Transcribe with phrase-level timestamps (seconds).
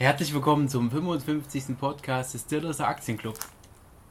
[0.00, 1.76] Herzlich willkommen zum 55.
[1.76, 3.36] Podcast des Dirloser Aktienclub.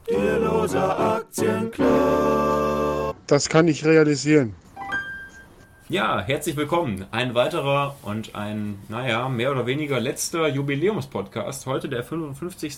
[0.06, 3.16] Dirloser Aktienclub.
[3.26, 4.54] Das kann ich realisieren.
[5.88, 7.06] Ja, herzlich willkommen.
[7.10, 11.64] Ein weiterer und ein, naja, mehr oder weniger letzter Jubiläumspodcast.
[11.64, 12.76] Heute der 55.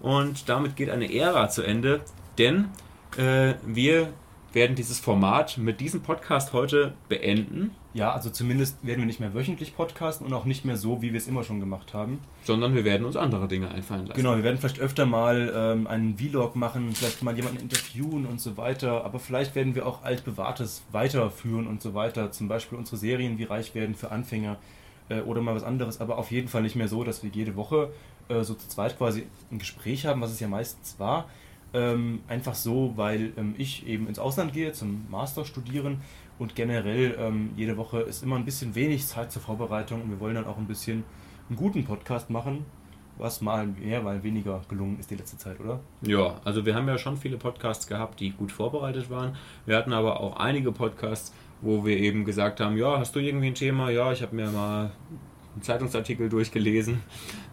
[0.00, 2.00] Und damit geht eine Ära zu Ende,
[2.38, 2.70] denn
[3.18, 4.08] äh, wir
[4.54, 7.76] werden dieses Format mit diesem Podcast heute beenden.
[7.94, 11.12] Ja, also zumindest werden wir nicht mehr wöchentlich podcasten und auch nicht mehr so, wie
[11.12, 12.20] wir es immer schon gemacht haben.
[12.44, 14.16] Sondern wir werden uns andere Dinge einfallen lassen.
[14.16, 18.40] Genau, wir werden vielleicht öfter mal ähm, einen Vlog machen, vielleicht mal jemanden interviewen und
[18.40, 19.04] so weiter.
[19.04, 22.32] Aber vielleicht werden wir auch altbewahrtes weiterführen und so weiter.
[22.32, 24.56] Zum Beispiel unsere Serien wie Reich werden für Anfänger
[25.10, 26.00] äh, oder mal was anderes.
[26.00, 27.90] Aber auf jeden Fall nicht mehr so, dass wir jede Woche
[28.28, 31.28] äh, so zu zweit quasi ein Gespräch haben, was es ja meistens war.
[31.74, 36.02] Ähm, einfach so, weil ähm, ich eben ins Ausland gehe zum Master studieren
[36.42, 40.18] und generell ähm, jede Woche ist immer ein bisschen wenig Zeit zur Vorbereitung und wir
[40.18, 41.04] wollen dann auch ein bisschen
[41.48, 42.66] einen guten Podcast machen,
[43.16, 45.78] was mal mehr, mal weniger gelungen ist die letzte Zeit, oder?
[46.00, 49.36] Ja, also wir haben ja schon viele Podcasts gehabt, die gut vorbereitet waren.
[49.66, 53.46] Wir hatten aber auch einige Podcasts, wo wir eben gesagt haben, ja, hast du irgendwie
[53.46, 53.90] ein Thema?
[53.90, 54.90] Ja, ich habe mir mal
[55.54, 57.02] einen Zeitungsartikel durchgelesen.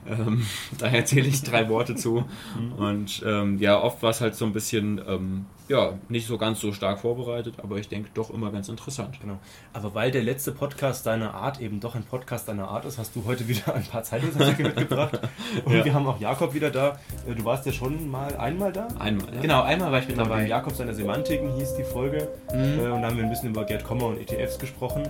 [0.08, 0.45] Ähm,
[0.78, 2.25] da erzähle ich drei Worte zu.
[2.58, 2.73] Mhm.
[2.73, 6.59] Und ähm, ja, oft war es halt so ein bisschen, ähm, ja, nicht so ganz
[6.59, 9.19] so stark vorbereitet, aber ich denke doch immer ganz interessant.
[9.22, 9.39] Genau.
[9.73, 13.16] Aber weil der letzte Podcast deiner Art eben doch ein Podcast deiner Art ist, hast
[13.16, 15.19] du heute wieder ein paar Zeitungsartikel mitgebracht.
[15.66, 15.86] Und ja.
[15.86, 17.00] wir haben auch Jakob wieder da.
[17.28, 18.88] Äh, du warst ja schon mal einmal da?
[18.97, 19.41] Einmal, ja.
[19.41, 20.47] Genau, einmal war ich mit dabei.
[20.47, 22.30] Jakob seiner Semantiken hieß die Folge.
[22.53, 22.80] Mhm.
[22.80, 25.03] Äh, und da haben wir ein bisschen über Gerd Kommer und ETFs gesprochen.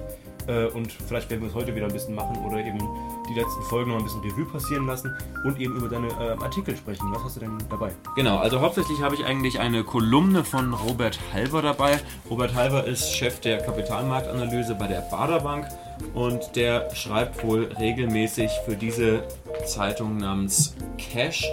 [0.47, 2.79] Äh, und vielleicht werden wir es heute wieder ein bisschen machen oder eben
[3.29, 6.75] die letzten Folgen noch ein bisschen Revue passieren lassen und eben über deine äh, Artikel
[6.75, 7.11] sprechen.
[7.11, 7.91] Was hast du denn dabei?
[8.15, 11.99] Genau, also hauptsächlich habe ich eigentlich eine Kolumne von Robert Halver dabei.
[12.29, 15.67] Robert Halver ist Chef der Kapitalmarktanalyse bei der Baderbank
[16.13, 19.23] und der schreibt wohl regelmäßig für diese
[19.65, 21.45] Zeitung namens Cash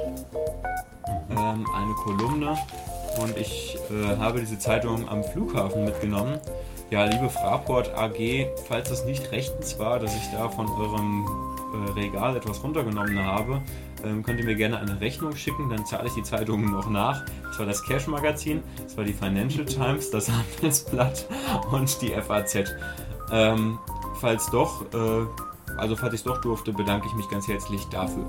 [1.31, 2.57] ähm, eine Kolumne
[3.21, 6.39] und ich äh, habe diese Zeitung am Flughafen mitgenommen
[6.91, 11.27] ja, liebe Fraport AG, falls es nicht rechtens war, dass ich da von eurem
[11.75, 13.61] äh, Regal etwas runtergenommen habe,
[14.05, 17.25] ähm, könnt ihr mir gerne eine Rechnung schicken, dann zahle ich die Zeitungen noch nach.
[17.43, 20.31] Das war das Cash Magazin, das war die Financial Times, das
[20.61, 21.27] Handelsblatt
[21.73, 22.73] und die FAZ.
[23.33, 23.79] Ähm,
[24.21, 28.25] falls doch, äh, also falls ich es doch durfte, bedanke ich mich ganz herzlich dafür.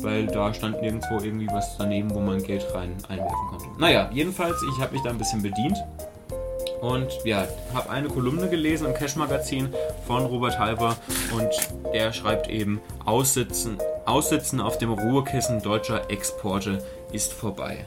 [0.00, 3.64] Weil da stand nirgendwo irgendwie was daneben, wo man Geld rein einwerfen konnte.
[3.78, 5.76] Naja, jedenfalls, ich habe mich da ein bisschen bedient
[6.80, 9.68] und ja, habe eine Kolumne gelesen im Cash Magazin
[10.06, 10.96] von Robert Halber
[11.34, 11.50] und
[11.92, 17.86] der schreibt eben Aussitzen, Aussitzen auf dem Ruhekissen deutscher Exporte ist vorbei.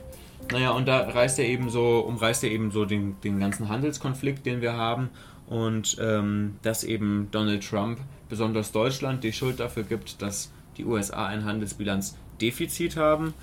[0.52, 4.46] Naja, und da reißt er eben so, umreißt er eben so den, den ganzen Handelskonflikt,
[4.46, 5.10] den wir haben
[5.48, 11.28] und ähm, dass eben Donald Trump besonders Deutschland die Schuld dafür gibt, dass die USA
[11.28, 13.34] ein Handelsbilanzdefizit haben.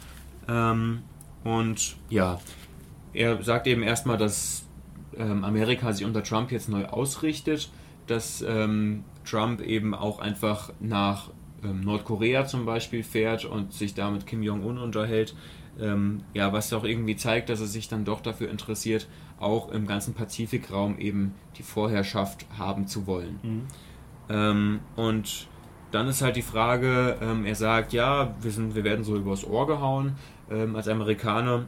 [0.48, 1.02] Ähm,
[1.44, 2.40] und ja,
[3.12, 4.64] er sagt eben erstmal, dass
[5.22, 7.70] Amerika sich unter Trump jetzt neu ausrichtet,
[8.06, 11.30] dass ähm, Trump eben auch einfach nach
[11.62, 15.34] ähm, Nordkorea zum Beispiel fährt und sich da mit Kim Jong-un unterhält.
[15.80, 19.06] Ähm, ja, was auch irgendwie zeigt, dass er sich dann doch dafür interessiert,
[19.38, 23.38] auch im ganzen Pazifikraum eben die Vorherrschaft haben zu wollen.
[23.42, 23.62] Mhm.
[24.28, 25.46] Ähm, und
[25.92, 29.44] dann ist halt die Frage, ähm, er sagt, ja, wir, sind, wir werden so übers
[29.44, 30.16] Ohr gehauen
[30.74, 31.66] als Amerikaner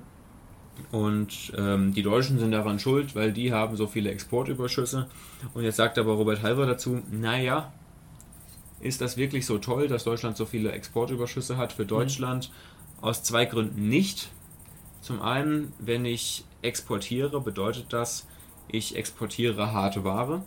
[0.92, 5.08] und ähm, die Deutschen sind daran schuld, weil die haben so viele Exportüberschüsse.
[5.54, 7.72] Und jetzt sagt aber Robert Halver dazu, naja,
[8.80, 12.50] ist das wirklich so toll, dass Deutschland so viele Exportüberschüsse hat für Deutschland?
[12.50, 13.04] Mhm.
[13.04, 14.30] Aus zwei Gründen nicht.
[15.00, 18.26] Zum einen, wenn ich exportiere, bedeutet das,
[18.68, 20.42] ich exportiere harte Ware,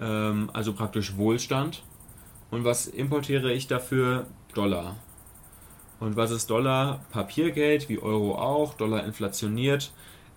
[0.00, 1.82] ähm, also praktisch Wohlstand.
[2.50, 4.26] Und was importiere ich dafür?
[4.54, 4.96] Dollar.
[6.00, 7.04] Und was ist Dollar?
[7.10, 9.92] Papiergeld, wie Euro auch, Dollar inflationiert.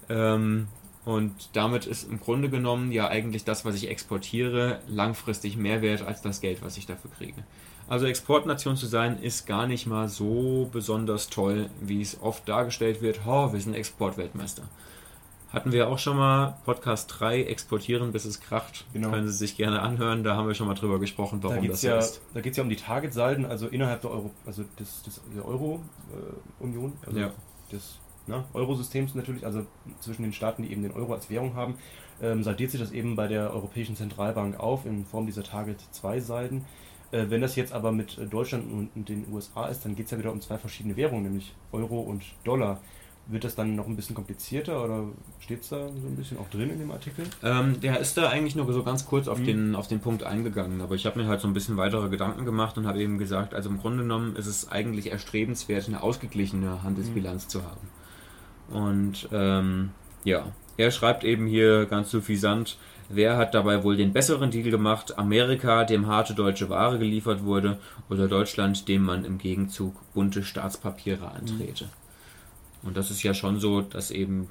[0.10, 0.68] Ähm,
[1.06, 6.04] und damit ist im Grunde genommen ja eigentlich das, was ich exportiere, langfristig mehr wert
[6.04, 7.44] als das Geld, was ich dafür kriege.
[7.88, 13.02] Also Exportnation zu sein, ist gar nicht mal so besonders toll, wie es oft dargestellt
[13.02, 13.22] wird.
[13.26, 14.64] Oh, wir sind Exportweltmeister.
[15.54, 18.86] Hatten wir auch schon mal Podcast 3, Exportieren bis es kracht.
[18.94, 19.10] Genau.
[19.10, 21.82] Können Sie sich gerne anhören, da haben wir schon mal drüber gesprochen, warum da das
[21.82, 22.22] ja, ist.
[22.34, 25.46] Da geht es ja um die Targetsalden, also innerhalb der Euro, also des, des der
[25.46, 27.32] Euro-Union, äh, also ja.
[27.70, 29.66] des ne, Eurosystems natürlich, also
[30.00, 31.76] zwischen den Staaten, die eben den Euro als Währung haben,
[32.22, 36.64] ähm, saldiert sich das eben bei der Europäischen Zentralbank auf in Form dieser Target-2-Salden.
[37.12, 40.18] Äh, wenn das jetzt aber mit Deutschland und den USA ist, dann geht es ja
[40.18, 42.80] wieder um zwei verschiedene Währungen, nämlich Euro und Dollar.
[43.28, 45.06] Wird das dann noch ein bisschen komplizierter oder
[45.40, 47.26] steht es da so ein bisschen auch drin in dem Artikel?
[47.44, 49.46] Ähm, der ist da eigentlich nur so ganz kurz auf, Mhm.
[49.46, 52.46] den, auf den Punkt eingegangen, aber ich habe mir halt so ein bisschen weitere Gedanken
[52.46, 56.84] gemacht und habe eben gesagt, also im Grunde genommen ist es eigentlich erstrebenswert, eine ausgeglichene
[56.84, 57.88] Handelsbilanz zu haben.
[58.70, 59.92] Und ähm,
[60.24, 60.46] ja,
[60.78, 62.78] er schreibt eben hier ganz suffisant,
[63.10, 67.78] wer hat dabei wohl den besseren Deal gemacht, Amerika, dem harte deutsche Ware geliefert wurde,
[68.10, 71.90] oder Deutschland, dem man im Gegenzug bunte Staatspapiere antrete.
[72.84, 74.50] Und das ist ja schon so, dass eben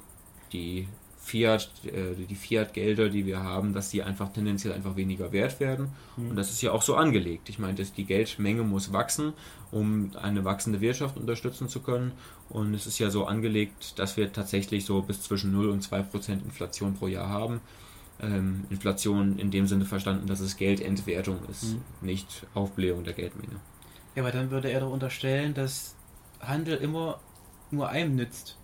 [0.53, 0.87] die
[1.23, 5.89] Fiat, äh, die Fiat-Gelder, die wir haben, dass die einfach tendenziell einfach weniger wert werden.
[6.17, 7.47] Und das ist ja auch so angelegt.
[7.49, 9.33] Ich meine, dass die Geldmenge muss wachsen,
[9.71, 12.13] um eine wachsende Wirtschaft unterstützen zu können.
[12.49, 16.01] Und es ist ja so angelegt, dass wir tatsächlich so bis zwischen 0 und 2
[16.01, 17.61] Prozent Inflation pro Jahr haben.
[18.19, 21.81] Ähm, Inflation in dem Sinne verstanden, dass es Geldentwertung ist, Mhm.
[22.01, 23.55] nicht Aufblähung der Geldmenge.
[24.15, 25.95] Ja, aber dann würde er doch unterstellen, dass
[26.39, 27.19] Handel immer
[27.73, 28.57] nur einem nützt.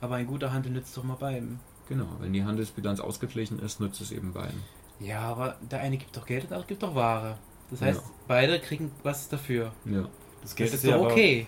[0.00, 1.60] Aber ein guter Handel nützt doch mal beiden.
[1.88, 4.62] Genau, wenn die Handelsbilanz ausgeglichen ist, nützt es eben beiden.
[5.00, 7.38] Ja, aber der eine gibt doch Geld und der andere gibt doch Ware.
[7.70, 8.10] Das heißt, Ja.
[8.26, 9.72] beide kriegen was dafür.
[9.84, 10.08] Ja.
[10.42, 11.46] Das Geld ist ja doch aber okay.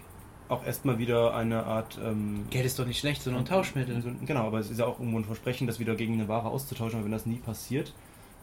[0.49, 1.99] auch erstmal wieder eine Art.
[2.03, 4.03] Ähm, Geld ist doch nicht schlecht, sondern ein Tauschmittel.
[4.25, 6.97] Genau, aber es ist ja auch irgendwo ein Versprechen, das wieder gegen eine Ware auszutauschen.
[6.99, 7.93] Aber wenn das nie passiert,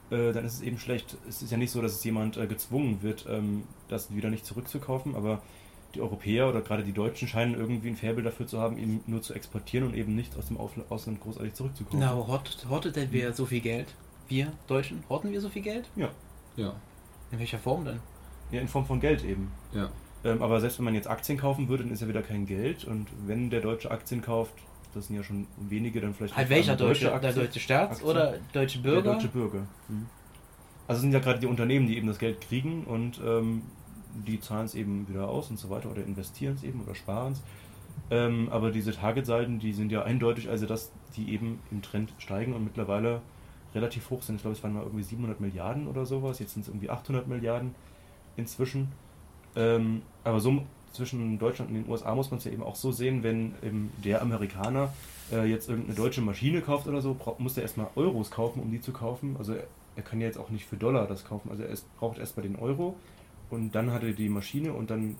[0.09, 1.17] äh, dann ist es eben schlecht.
[1.27, 4.45] Es ist ja nicht so, dass es jemand äh, gezwungen wird, ähm, das wieder nicht
[4.45, 5.41] zurückzukaufen, aber
[5.95, 9.21] die Europäer oder gerade die Deutschen scheinen irgendwie ein Faible dafür zu haben, eben nur
[9.21, 11.99] zu exportieren und eben nichts aus dem Ausland großartig zurückzukaufen.
[11.99, 13.87] Na, aber hortet, denn wer so viel Geld?
[14.27, 15.03] Wir Deutschen?
[15.09, 15.89] Horten wir so viel Geld?
[15.95, 16.09] Ja.
[16.55, 16.73] Ja.
[17.31, 17.99] In welcher Form denn?
[18.51, 19.51] ja, in Form von Geld eben.
[19.73, 19.89] Ja.
[20.23, 22.85] Ähm, aber selbst wenn man jetzt Aktien kaufen würde, dann ist ja wieder kein Geld.
[22.85, 24.53] Und wenn der Deutsche Aktien kauft,
[24.93, 26.35] das sind ja schon wenige, dann vielleicht.
[26.35, 27.05] Halt welcher Deutsche?
[27.05, 27.35] Der Aktien.
[27.35, 28.09] deutsche Staats- Aktien.
[28.09, 29.13] oder deutsche Der Bürger?
[29.13, 29.67] deutsche Bürger.
[30.87, 33.61] Also es sind ja gerade die Unternehmen, die eben das Geld kriegen und ähm,
[34.25, 37.33] die zahlen es eben wieder aus und so weiter oder investieren es eben oder sparen
[37.33, 37.41] es.
[38.09, 42.53] Ähm, aber diese Target-Seiten, die sind ja eindeutig, also dass die eben im Trend steigen
[42.53, 43.21] und mittlerweile
[43.75, 44.35] relativ hoch sind.
[44.35, 46.39] Ich glaube, es waren mal irgendwie 700 Milliarden oder sowas.
[46.39, 47.75] Jetzt sind es irgendwie 800 Milliarden
[48.37, 48.89] inzwischen.
[49.55, 52.91] Ähm, aber so zwischen Deutschland und den USA muss man es ja eben auch so
[52.91, 54.93] sehen, wenn eben der Amerikaner
[55.31, 58.81] äh, jetzt irgendeine deutsche Maschine kauft oder so, muss er erstmal Euros kaufen, um die
[58.81, 59.35] zu kaufen.
[59.37, 59.63] Also er,
[59.95, 61.49] er kann ja jetzt auch nicht für Dollar das kaufen.
[61.51, 62.95] Also er ist, braucht erstmal den Euro
[63.49, 65.15] und dann hat er die Maschine und dann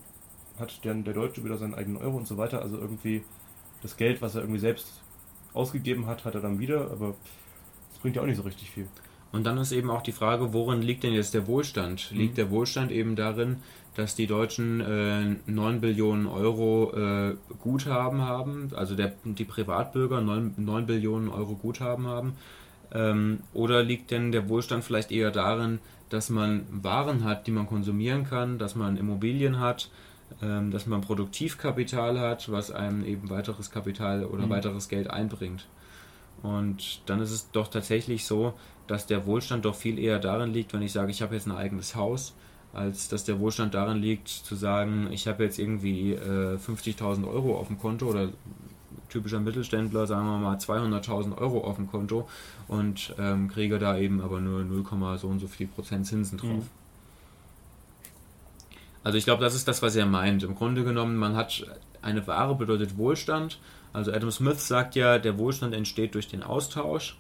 [0.60, 2.62] hat dann der Deutsche wieder seinen eigenen Euro und so weiter.
[2.62, 3.24] Also irgendwie
[3.82, 5.02] das Geld, was er irgendwie selbst
[5.54, 7.16] ausgegeben hat, hat er dann wieder, aber
[7.92, 8.88] das bringt ja auch nicht so richtig viel.
[9.32, 12.12] Und dann ist eben auch die Frage, worin liegt denn jetzt der Wohlstand?
[12.12, 12.36] Liegt Mhm.
[12.38, 13.58] der Wohlstand eben darin,
[13.96, 20.54] dass die Deutschen äh, 9 Billionen Euro äh, Guthaben haben, also der, die Privatbürger 9,
[20.58, 22.34] 9 Billionen Euro Guthaben haben?
[22.94, 27.68] Ähm, oder liegt denn der Wohlstand vielleicht eher darin, dass man Waren hat, die man
[27.68, 29.90] konsumieren kann, dass man Immobilien hat,
[30.42, 34.50] ähm, dass man Produktivkapital hat, was einem eben weiteres Kapital oder Mhm.
[34.50, 35.68] weiteres Geld einbringt?
[36.44, 38.54] Und dann ist es doch tatsächlich so,
[38.86, 41.52] dass der Wohlstand doch viel eher darin liegt, wenn ich sage, ich habe jetzt ein
[41.56, 42.36] eigenes Haus,
[42.74, 47.58] als dass der Wohlstand darin liegt, zu sagen, ich habe jetzt irgendwie äh, 50.000 Euro
[47.58, 48.30] auf dem Konto oder
[49.10, 52.28] typischer Mittelständler, sagen wir mal 200.000 Euro auf dem Konto
[52.68, 54.84] und ähm, kriege da eben aber nur 0,
[55.18, 56.50] so und so viel Prozent Zinsen drauf.
[56.50, 56.70] Mhm.
[59.04, 60.44] Also ich glaube, das ist das, was er meint.
[60.44, 61.66] Im Grunde genommen, man hat
[62.02, 63.60] eine Ware bedeutet Wohlstand.
[63.94, 67.18] Also Adam Smith sagt ja, der Wohlstand entsteht durch den Austausch,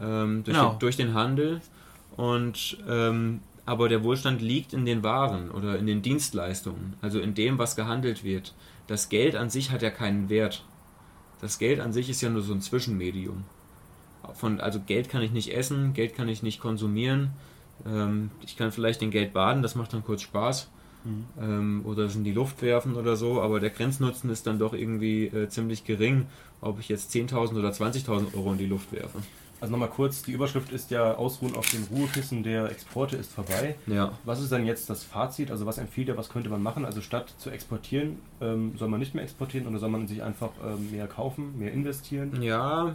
[0.00, 0.72] ähm, durch, Genau.
[0.72, 1.60] den, durch den Handel.
[2.16, 7.34] Und ähm, aber der Wohlstand liegt in den Waren oder in den Dienstleistungen, also in
[7.34, 8.54] dem, was gehandelt wird.
[8.86, 10.62] Das Geld an sich hat ja keinen Wert.
[11.40, 13.44] Das Geld an sich ist ja nur so ein Zwischenmedium.
[14.34, 17.30] Von, also Geld kann ich nicht essen, Geld kann ich nicht konsumieren.
[17.86, 20.68] Ähm, ich kann vielleicht in Geld baden, das macht dann kurz Spaß.
[21.40, 24.72] Ähm, oder es in die Luft werfen oder so, aber der Grenznutzen ist dann doch
[24.72, 26.26] irgendwie äh, ziemlich gering,
[26.60, 29.18] ob ich jetzt 10.000 oder 20.000 Euro in die Luft werfe.
[29.60, 33.76] Also nochmal kurz, die Überschrift ist ja Ausruhen auf dem Ruhekissen der Exporte ist vorbei.
[33.86, 34.12] Ja.
[34.24, 35.50] Was ist dann jetzt das Fazit?
[35.50, 36.84] Also was empfiehlt er, was könnte man machen?
[36.84, 40.50] Also statt zu exportieren, ähm, soll man nicht mehr exportieren oder soll man sich einfach
[40.64, 42.42] ähm, mehr kaufen, mehr investieren?
[42.42, 42.94] Ja,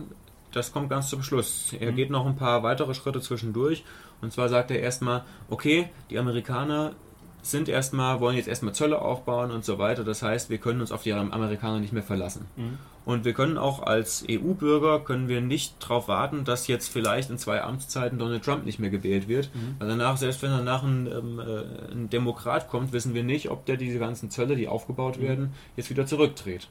[0.52, 1.74] das kommt ganz zum Schluss.
[1.80, 1.96] Er Mhm.
[1.96, 3.84] geht noch ein paar weitere Schritte zwischendurch.
[4.22, 6.94] Und zwar sagt er erstmal, okay, die Amerikaner
[7.42, 10.04] sind erstmal, wollen jetzt erstmal Zölle aufbauen und so weiter.
[10.04, 12.46] Das heißt, wir können uns auf die Amerikaner nicht mehr verlassen.
[12.56, 12.78] Mhm.
[13.04, 17.40] Und wir können auch als EU-Bürger können wir nicht darauf warten, dass jetzt vielleicht in
[17.40, 19.50] zwei Amtszeiten Donald Trump nicht mehr gewählt wird.
[19.56, 19.76] Mhm.
[19.80, 23.66] Weil danach, selbst wenn danach ein, ähm, äh, ein Demokrat kommt, wissen wir nicht, ob
[23.66, 25.24] der diese ganzen Zölle, die aufgebaut Mhm.
[25.24, 26.68] werden, jetzt wieder zurückdreht.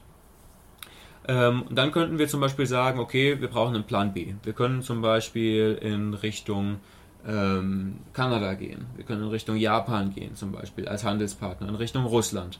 [1.27, 4.33] Ähm, und dann könnten wir zum Beispiel sagen, okay, wir brauchen einen Plan B.
[4.43, 6.79] Wir können zum Beispiel in Richtung
[7.27, 8.85] ähm, Kanada gehen.
[8.95, 12.59] Wir können in Richtung Japan gehen, zum Beispiel als Handelspartner, in Richtung Russland.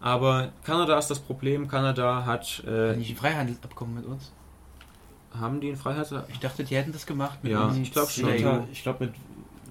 [0.00, 1.68] Aber Kanada ist das Problem.
[1.68, 2.64] Kanada hat.
[2.66, 4.32] Äh, Nicht ein Freihandelsabkommen mit uns.
[5.38, 6.32] haben die ein Freiheitsabkommen?
[6.34, 7.78] Ich dachte, die hätten das gemacht mit Ja, uns.
[7.78, 8.38] ich glaub in schon.
[8.38, 9.14] Ja, ich glaube mit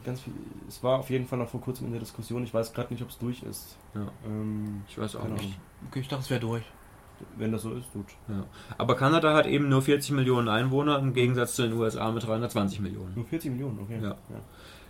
[0.06, 0.34] ganz viel.
[0.68, 2.44] Es war auf jeden Fall noch vor kurzem in der Diskussion.
[2.44, 3.76] Ich weiß gerade nicht, ob es durch ist.
[3.94, 4.08] Ja.
[4.26, 5.58] Ähm, Ich weiß auch nicht.
[5.90, 6.64] Okay, ich dachte, es wäre durch.
[7.38, 8.06] Wenn das so ist, gut.
[8.28, 8.44] Ja.
[8.78, 12.80] Aber Kanada hat eben nur 40 Millionen Einwohner im Gegensatz zu den USA mit 320
[12.80, 13.14] Millionen.
[13.16, 14.00] Nur 40 Millionen, okay.
[14.02, 14.16] Ja.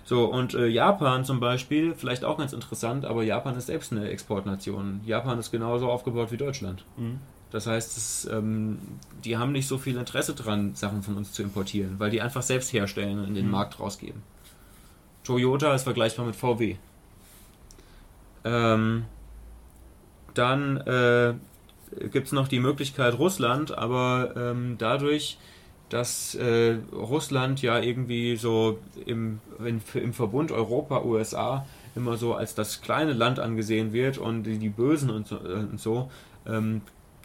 [0.04, 4.10] So, und äh, Japan zum Beispiel, vielleicht auch ganz interessant, aber Japan ist selbst eine
[4.10, 5.02] Exportnation.
[5.06, 6.84] Japan ist genauso aufgebaut wie Deutschland.
[6.98, 7.20] Mhm.
[7.52, 8.80] Das heißt, es, ähm,
[9.24, 12.42] die haben nicht so viel Interesse dran, Sachen von uns zu importieren, weil die einfach
[12.42, 13.52] selbst herstellen und in den Mhm.
[13.52, 14.24] Markt rausgeben.
[15.24, 16.78] Toyota ist vergleichbar mit VW.
[18.44, 19.06] Ähm,
[20.34, 21.34] dann äh,
[22.12, 25.38] gibt es noch die Möglichkeit Russland, aber ähm, dadurch,
[25.90, 32.82] dass äh, Russland ja irgendwie so im, in, im Verbund Europa-USA immer so als das
[32.82, 36.10] kleine Land angesehen wird und die, die Bösen und so, äh, und so
[36.48, 36.82] ähm,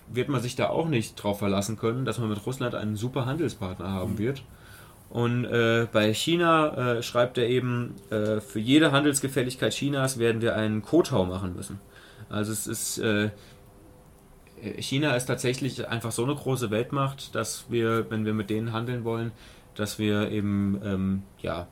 [0.09, 3.27] wird man sich da auch nicht drauf verlassen können, dass man mit Russland einen super
[3.27, 4.19] Handelspartner haben Mhm.
[4.19, 4.43] wird.
[5.09, 10.57] Und äh, bei China äh, schreibt er eben, äh, für jede Handelsgefälligkeit Chinas werden wir
[10.57, 11.79] einen Kotau machen müssen.
[12.29, 13.31] Also es ist, äh,
[14.79, 19.05] China ist tatsächlich einfach so eine große Weltmacht, dass wir, wenn wir mit denen handeln
[19.05, 19.33] wollen,
[19.75, 21.67] dass wir eben, ähm, ja,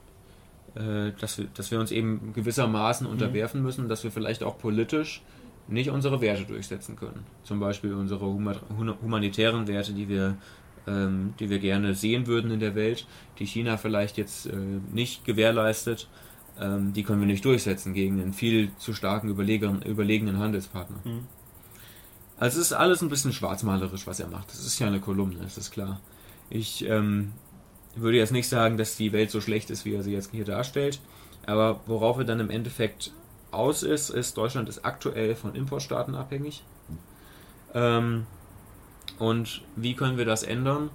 [0.75, 5.23] äh, dass, wir, dass wir uns eben gewissermaßen unterwerfen müssen, dass wir vielleicht auch politisch
[5.67, 7.25] nicht unsere Werte durchsetzen können.
[7.43, 10.37] Zum Beispiel unsere humanitären Werte, die wir,
[10.87, 13.07] ähm, die wir gerne sehen würden in der Welt,
[13.39, 14.57] die China vielleicht jetzt äh,
[14.93, 16.09] nicht gewährleistet,
[16.61, 20.99] ähm, die können wir nicht durchsetzen gegen einen viel zu starken, überlegen, überlegenen Handelspartner.
[21.05, 21.27] Mhm.
[22.39, 24.49] Also es ist alles ein bisschen schwarzmalerisch, was er macht.
[24.51, 26.01] Das ist ja eine Kolumne, das ist klar.
[26.51, 27.33] Ich ähm,
[27.95, 30.45] würde jetzt nicht sagen, dass die Welt so schlecht ist, wie er sie jetzt hier
[30.45, 31.01] darstellt.
[31.47, 33.13] Aber worauf er dann im Endeffekt
[33.51, 36.65] aus ist, ist, Deutschland ist aktuell von Importstaaten abhängig.
[37.73, 38.27] Ähm,
[39.19, 40.91] und wie können wir das ändern?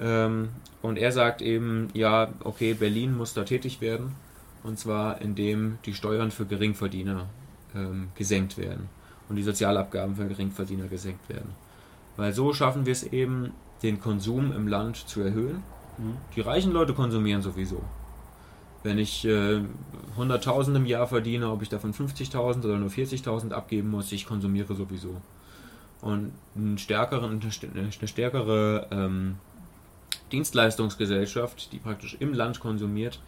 [0.00, 0.50] Ähm,
[0.82, 4.14] und er sagt eben, ja, okay, Berlin muss da tätig werden.
[4.62, 7.26] Und zwar indem die Steuern für Geringverdiener
[7.74, 8.88] ähm, gesenkt werden
[9.28, 11.50] und die Sozialabgaben für Geringverdiener gesenkt werden.
[12.16, 13.52] Weil so schaffen wir es eben,
[13.82, 15.62] den Konsum im Land zu erhöhen.
[15.98, 16.16] Mhm.
[16.36, 17.82] Die reichen Leute konsumieren sowieso.
[18.82, 19.60] Wenn ich äh,
[20.18, 24.74] 100.000 im Jahr verdiene, ob ich davon 50.000 oder nur 40.000 abgeben muss, ich konsumiere
[24.74, 25.16] sowieso.
[26.02, 29.36] Und eine st- eine stärkere ähm,
[30.32, 33.20] Dienstleistungsgesellschaft, die praktisch im Land konsumiert,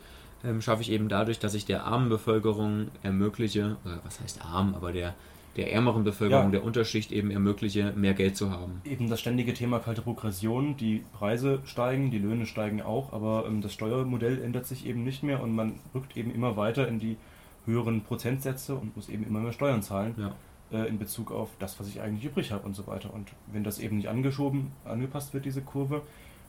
[0.44, 4.74] ähm, schaffe ich eben dadurch, dass ich der armen Bevölkerung ermögliche, oder was heißt arm,
[4.74, 5.14] aber der,
[5.56, 6.50] der ärmeren Bevölkerung, Ja.
[6.50, 8.80] der Unterschicht eben ermögliche, mehr Geld zu haben.
[8.84, 13.62] Eben das ständige Thema kalte Progression, die Preise steigen, die Löhne steigen auch, aber ähm,
[13.62, 17.16] das Steuermodell ändert sich eben nicht mehr und man rückt eben immer weiter in die
[17.64, 20.34] höheren Prozentsätze und muss eben immer mehr Steuern zahlen Ja.
[20.78, 23.12] äh, in Bezug auf das, was ich eigentlich übrig habe und so weiter.
[23.12, 26.02] Und wenn das eben nicht angeschoben, angepasst wird, diese Kurve,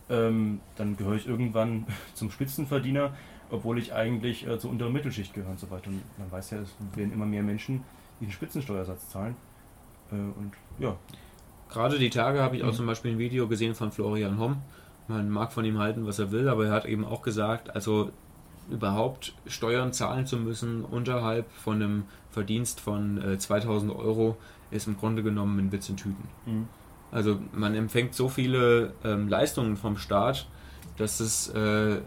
[0.10, 3.16] ähm, dann gehöre ich irgendwann zum Spitzenverdiener,
[3.50, 5.90] obwohl ich eigentlich äh, zur unteren Mittelschicht gehöre und so weiter.
[5.90, 7.84] Und man weiß ja, es werden immer mehr Menschen,
[8.20, 9.36] die den Spitzensteuersatz zahlen.
[10.12, 10.96] Äh, und ja,
[11.70, 12.76] Gerade die Tage habe ich auch Mhm.
[12.76, 14.62] zum Beispiel ein Video gesehen von Florian Homm.
[15.10, 18.12] Man mag von ihm halten, was er will, aber er hat eben auch gesagt, also
[18.70, 24.38] überhaupt Steuern zahlen zu müssen unterhalb von einem Verdienst von äh, 2000 Euro
[24.72, 26.28] ist im Grunde genommen ein Witz in Tüten.
[26.46, 26.68] Mhm.
[27.12, 30.48] Also man empfängt so viele ähm, Leistungen vom Staat,
[30.98, 32.00] dass es äh,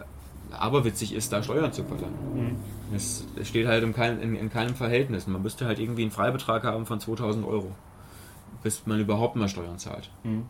[0.51, 2.17] aberwitzig ist, da Steuern zu verlangen.
[2.35, 2.95] Mhm.
[2.95, 5.27] Es, es steht halt in, kein, in, in keinem Verhältnis.
[5.27, 7.71] Man müsste halt irgendwie einen Freibetrag haben von 2000 Euro,
[8.63, 10.09] bis man überhaupt mal Steuern zahlt.
[10.23, 10.45] Mhm.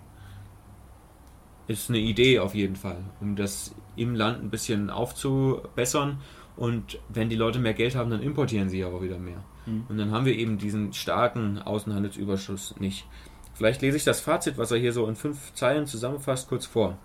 [1.68, 6.20] Ist eine Idee auf jeden Fall, um das im Land ein bisschen aufzubessern.
[6.58, 9.44] Und wenn die Leute mehr Geld haben, dann importieren sie ja auch wieder mehr.
[9.66, 9.86] Mhm.
[9.88, 13.06] Und dann haben wir eben diesen starken Außenhandelsüberschuss nicht.
[13.54, 16.98] Vielleicht lese ich das Fazit, was er hier so in fünf Zeilen zusammenfasst, kurz vor.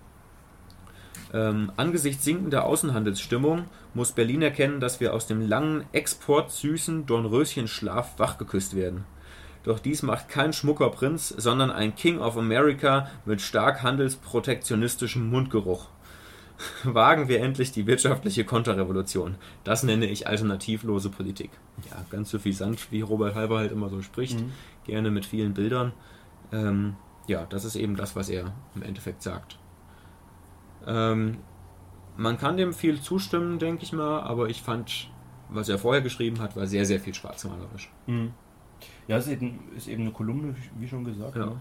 [1.33, 3.65] Ähm, angesichts sinkender Außenhandelsstimmung
[3.95, 9.05] muss Berlin erkennen, dass wir aus dem langen exportsüßen Dornröschenschlaf wachgeküsst werden.
[9.65, 15.89] Doch dies macht kein schmucker Prinz, sondern ein King of America mit stark handelsprotektionistischem Mundgeruch.
[16.85, 19.35] Wagen wir endlich die wirtschaftliche Konterrevolution.
[19.65, 21.51] Das nenne ich alternativlose Politik.
[21.91, 24.41] Ja, ganz suffisant, wie Robert Halber halt immer so spricht.
[24.41, 24.53] Mhm.
[24.85, 25.93] Gerne mit vielen Bildern.
[26.53, 26.95] Ähm,
[27.27, 29.59] ja, das ist eben das, was er im Endeffekt sagt.
[30.87, 31.39] Ähm,
[32.17, 35.11] man kann dem viel zustimmen, denke ich mal, aber ich fand,
[35.49, 37.91] was er vorher geschrieben hat, war sehr, sehr viel schwarzmalerisch.
[38.07, 38.33] Mhm.
[39.09, 41.37] Ja, es ist eben, ist eben eine Kolumne, wie schon gesagt.
[41.37, 41.47] Ja.
[41.47, 41.61] Ne?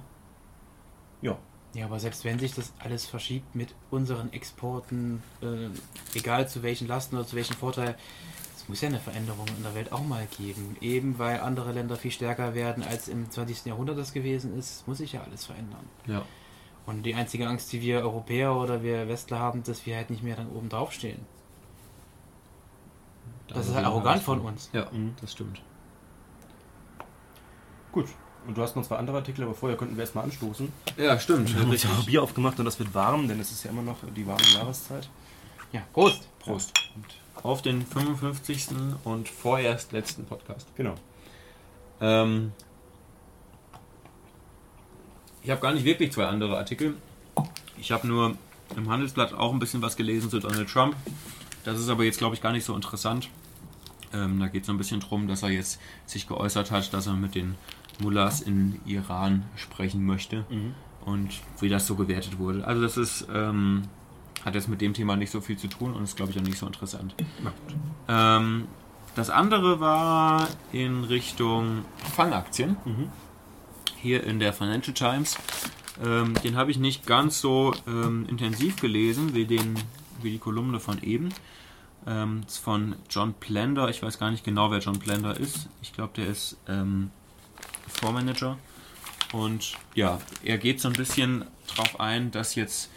[1.22, 1.38] Ja.
[1.74, 5.68] Ja, aber selbst wenn sich das alles verschiebt mit unseren Exporten, äh,
[6.18, 7.98] egal zu welchen Lasten oder zu welchem Vorteil,
[8.56, 10.76] es Es muss ja eine Veränderung in der Welt auch mal geben.
[10.82, 13.66] Eben weil andere Länder viel stärker werden, als im 20.
[13.66, 15.86] Jahrhundert das gewesen ist, muss sich ja alles verändern.
[16.08, 16.26] Ja.
[16.86, 20.24] Und die einzige Angst, die wir Europäer oder wir Westler haben, dass wir halt nicht
[20.24, 21.20] mehr dann oben drauf stehen.
[23.48, 24.70] Das ist halt arrogant von uns.
[24.74, 24.88] Ja,
[25.22, 25.62] das stimmt.
[27.92, 28.08] Gut.
[28.48, 30.72] Und du hast noch zwei andere Artikel, aber vorher könnten wir erstmal anstoßen.
[30.98, 31.54] Ja, stimmt.
[31.56, 33.82] Wir haben ja auch Bier aufgemacht und das wird warm, denn es ist ja immer
[33.82, 35.10] noch die warme Jahreszeit.
[35.72, 36.28] Ja, Prost!
[36.40, 36.72] Prost.
[37.42, 38.68] Auf den 55.
[39.04, 40.68] und vorerst letzten Podcast.
[40.76, 40.94] Genau.
[42.02, 42.52] Ähm,
[45.46, 46.96] ich habe gar nicht wirklich zwei andere Artikel.
[47.78, 48.36] Ich habe nur
[48.76, 50.96] im Handelsblatt auch ein bisschen was gelesen zu Donald Trump.
[51.64, 53.30] Das ist aber jetzt, glaube ich, gar nicht so interessant.
[54.12, 57.06] Ähm, da geht es so ein bisschen drum, dass er jetzt sich geäußert hat, dass
[57.06, 57.54] er mit den
[58.00, 60.46] Mullahs in Iran sprechen möchte
[61.06, 62.66] und wie das so gewertet wurde.
[62.66, 63.84] Also das ist, ähm,
[64.44, 66.44] hat jetzt mit dem Thema nicht so viel zu tun und ist, glaube ich, auch
[66.44, 67.14] nicht so interessant.
[68.08, 68.68] Ähm,
[69.14, 71.86] das andere war in Richtung
[72.16, 72.78] Fangaktien.
[74.06, 75.36] Hier in der Financial Times.
[76.06, 79.74] Ähm, den habe ich nicht ganz so ähm, intensiv gelesen wie, den,
[80.22, 81.30] wie die Kolumne von eben.
[82.06, 83.90] Ähm, ist von John Plender.
[83.90, 85.70] Ich weiß gar nicht genau, wer John Plender ist.
[85.82, 87.10] Ich glaube, der ist ähm,
[87.88, 88.60] Fondsmanager.
[89.34, 92.92] Und ja, er geht so ein bisschen drauf ein, dass jetzt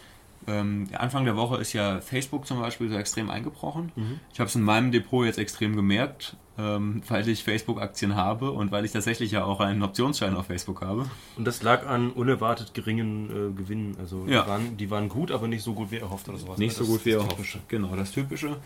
[0.47, 3.91] ähm, Anfang der Woche ist ja Facebook zum Beispiel so extrem eingebrochen.
[4.33, 8.71] Ich habe es in meinem Depot jetzt extrem gemerkt, ähm, weil ich Facebook-Aktien habe und
[8.71, 11.05] weil ich tatsächlich ja auch einen Optionsschein auf Facebook habe.
[11.37, 13.95] Und das lag an unerwartet geringen äh, Gewinnen.
[13.99, 14.43] Also Ja.
[14.43, 16.57] die, waren, die waren gut, aber nicht so gut wie erhofft oder sowas.
[16.57, 16.85] Nicht ne?
[16.85, 17.35] so Das gut wie ist er das hofft.
[17.37, 17.59] Typische.
[17.67, 18.57] Genau, das Typische.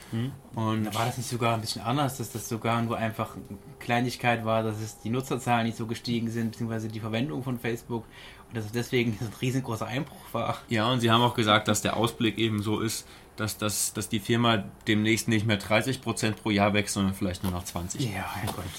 [0.56, 3.36] Und War das nicht sogar ein bisschen anders, dass das sogar nur einfach
[3.80, 8.06] Kleinigkeit war, dass es die Nutzerzahlen nicht so gestiegen sind, beziehungsweise die Verwendung von Facebook
[8.54, 10.58] dass es deswegen ein riesengroßer Einbruch war?
[10.70, 14.10] Ja, und sie haben auch gesagt, dass der Ausblick eben so ist, dass, das, dass
[14.10, 18.00] die Firma demnächst nicht mehr 30% pro Jahr wächst, sondern vielleicht nur noch 20%.
[18.00, 18.66] Ja, mein Gott.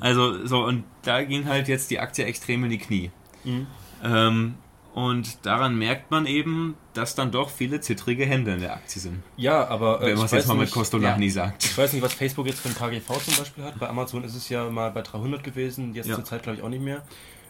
[0.00, 3.10] Also so, und da ging halt jetzt die Aktie extrem in die Knie.
[3.44, 3.66] Mhm.
[4.02, 4.54] Ähm,
[4.94, 9.22] und daran merkt man eben, dass dann doch viele zittrige Hände in der Aktie sind.
[9.36, 11.32] Ja, aber äh, Wenn man ich es jetzt weiß mal mit nicht- Kostolani ja.
[11.32, 11.64] sagt.
[11.64, 13.78] Ich weiß nicht, was Facebook jetzt für ein KGV zum Beispiel hat.
[13.78, 16.14] Bei Amazon ist es ja mal bei 300 gewesen, jetzt Ja.
[16.14, 17.02] zur Zeit glaube ich auch nicht mehr.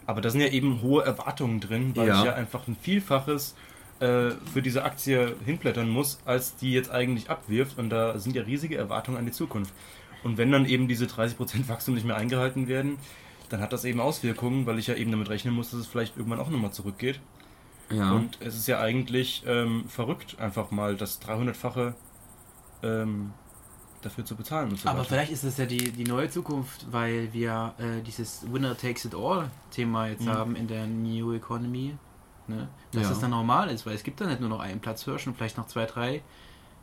[0.07, 2.19] Aber da sind ja eben hohe Erwartungen drin, weil Ja.
[2.19, 3.55] ich ja einfach ein Vielfaches
[3.99, 7.77] äh, für diese Aktie hinblättern muss, als die jetzt eigentlich abwirft.
[7.79, 9.73] Und da sind ja riesige Erwartungen an die Zukunft.
[10.23, 12.97] Und wenn dann eben diese 30% Wachstum nicht mehr eingehalten werden,
[13.49, 16.17] dann hat das eben Auswirkungen, weil ich ja eben damit rechnen muss, dass es vielleicht
[16.17, 17.19] irgendwann auch nochmal zurückgeht.
[17.91, 18.11] Ja.
[18.11, 21.93] Und es ist ja eigentlich ähm, verrückt, einfach mal das 300-fache
[22.83, 23.31] ähm,
[24.05, 24.69] dafür zu bezahlen.
[24.69, 25.09] Und so Aber weiter.
[25.09, 29.15] vielleicht ist es ja die, die neue Zukunft, weil wir äh, dieses Winner takes it
[29.15, 30.29] all Thema jetzt Mhm.
[30.29, 31.97] haben in der New Economy.
[32.47, 32.67] Ne?
[32.91, 33.09] Dass Ja.
[33.09, 35.57] das dann normal ist, weil es gibt dann nicht nur noch einen Platzhirsch und vielleicht
[35.57, 36.21] noch zwei, drei.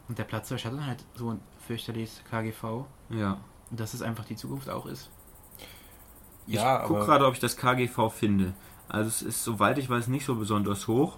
[0.08, 2.84] Und der Platzhirsch hat dann halt so ein fürchterliches KGV.
[3.10, 3.38] ja.
[3.70, 5.08] Und dass es einfach die Zukunft auch ist.
[6.46, 8.52] ja, ich gucke aber gerade, ob ich das KGV finde.
[8.88, 11.16] Also es ist, soweit ich weiß, nicht so besonders hoch.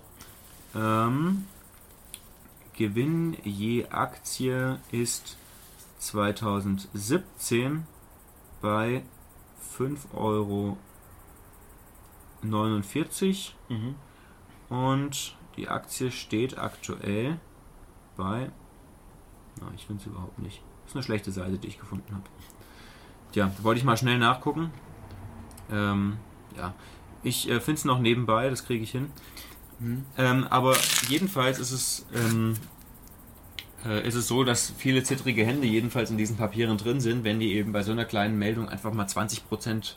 [0.76, 1.46] Ähm,
[2.76, 5.36] Gewinn je Aktie ist
[6.04, 7.86] 2017
[8.60, 9.02] bei
[9.78, 10.76] 5,49 Euro
[13.68, 13.94] mhm.
[14.68, 17.38] und die Aktie steht aktuell
[18.16, 18.50] bei...
[19.60, 20.62] Na, ich finde es überhaupt nicht.
[20.82, 22.24] Das ist eine schlechte Seite, die ich gefunden habe.
[23.32, 24.72] Tja, wollte ich mal schnell nachgucken.
[25.70, 26.18] Ähm,
[26.56, 26.74] ja,
[27.22, 29.10] ich äh, finde es noch nebenbei, das kriege ich hin.
[29.78, 30.04] Mhm.
[30.18, 30.76] Ähm, aber
[31.08, 32.54] jedenfalls ist es, ähm,
[33.86, 37.40] äh, ist es so, dass viele zittrige Hände jedenfalls in diesen Papieren drin sind, wenn
[37.40, 39.94] die eben bei so einer kleinen Meldung einfach mal 20%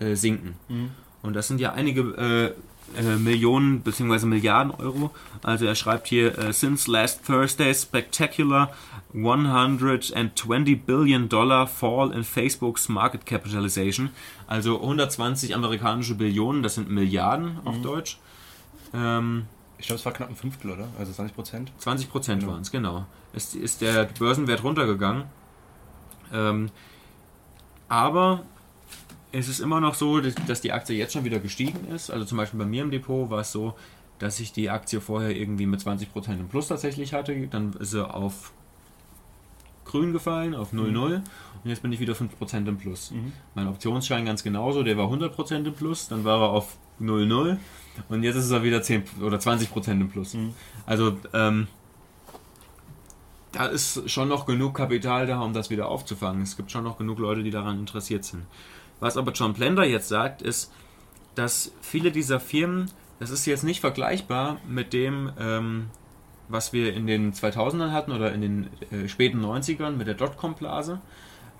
[0.00, 0.54] äh, sinken.
[0.68, 0.90] Mhm.
[1.22, 2.54] Und das sind ja einige
[2.96, 4.26] äh, Millionen bzw.
[4.26, 5.12] Milliarden Euro.
[5.42, 8.70] Also er schreibt hier, since last Thursday, spectacular
[9.14, 14.10] 120 billion dollar fall in Facebook's market capitalization.
[14.46, 18.18] Also 120 amerikanische Billionen, das sind Milliarden auf Deutsch.
[18.92, 19.46] Ähm,
[19.78, 20.88] ich glaube, es war knapp ein Fünftel, oder?
[20.98, 21.72] Also 20 Prozent.
[21.78, 22.52] 20 Prozent Genau.
[22.52, 23.06] waren es, genau.
[23.32, 25.24] Ist, ist der Börsenwert runtergegangen.
[26.32, 26.70] Ähm,
[27.88, 28.42] aber
[29.32, 32.10] es ist immer noch so, dass, die Aktie jetzt schon wieder gestiegen ist.
[32.10, 33.74] Also zum Beispiel bei mir im Depot war es so,
[34.18, 37.48] dass ich die Aktie vorher irgendwie mit 20 Prozent im Plus tatsächlich hatte.
[37.48, 38.52] Dann ist sie auf
[39.84, 41.22] grün gefallen, auf 0,0 und
[41.64, 43.10] jetzt bin ich wieder 5 Prozent im Plus.
[43.10, 43.32] Mhm.
[43.54, 47.58] Mein Optionsschein ganz genauso, der war 100 Prozent im Plus, dann war er auf 0,0
[48.08, 50.34] und jetzt ist er wieder 10% oder 20 Prozent im Plus.
[50.34, 50.54] Mhm.
[50.86, 51.66] Also ähm,
[53.52, 56.42] da ist schon noch genug Kapital da, um das wieder aufzufangen.
[56.42, 58.44] Es gibt schon noch genug Leute, die daran interessiert sind.
[59.00, 60.72] Was aber John Plender jetzt sagt, ist,
[61.34, 65.90] dass viele dieser Firmen, das ist jetzt nicht vergleichbar mit dem, ähm,
[66.48, 71.00] was wir in den 2000ern hatten oder in den äh, späten 90ern mit der Dotcom-Blase.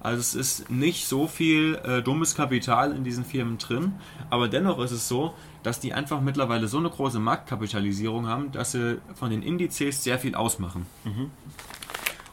[0.00, 3.92] Also es ist nicht so viel äh, dummes Kapital in diesen Firmen drin,
[4.30, 8.72] aber dennoch ist es so, dass die einfach mittlerweile so eine große Marktkapitalisierung haben, dass
[8.72, 10.86] sie von den Indizes sehr viel ausmachen.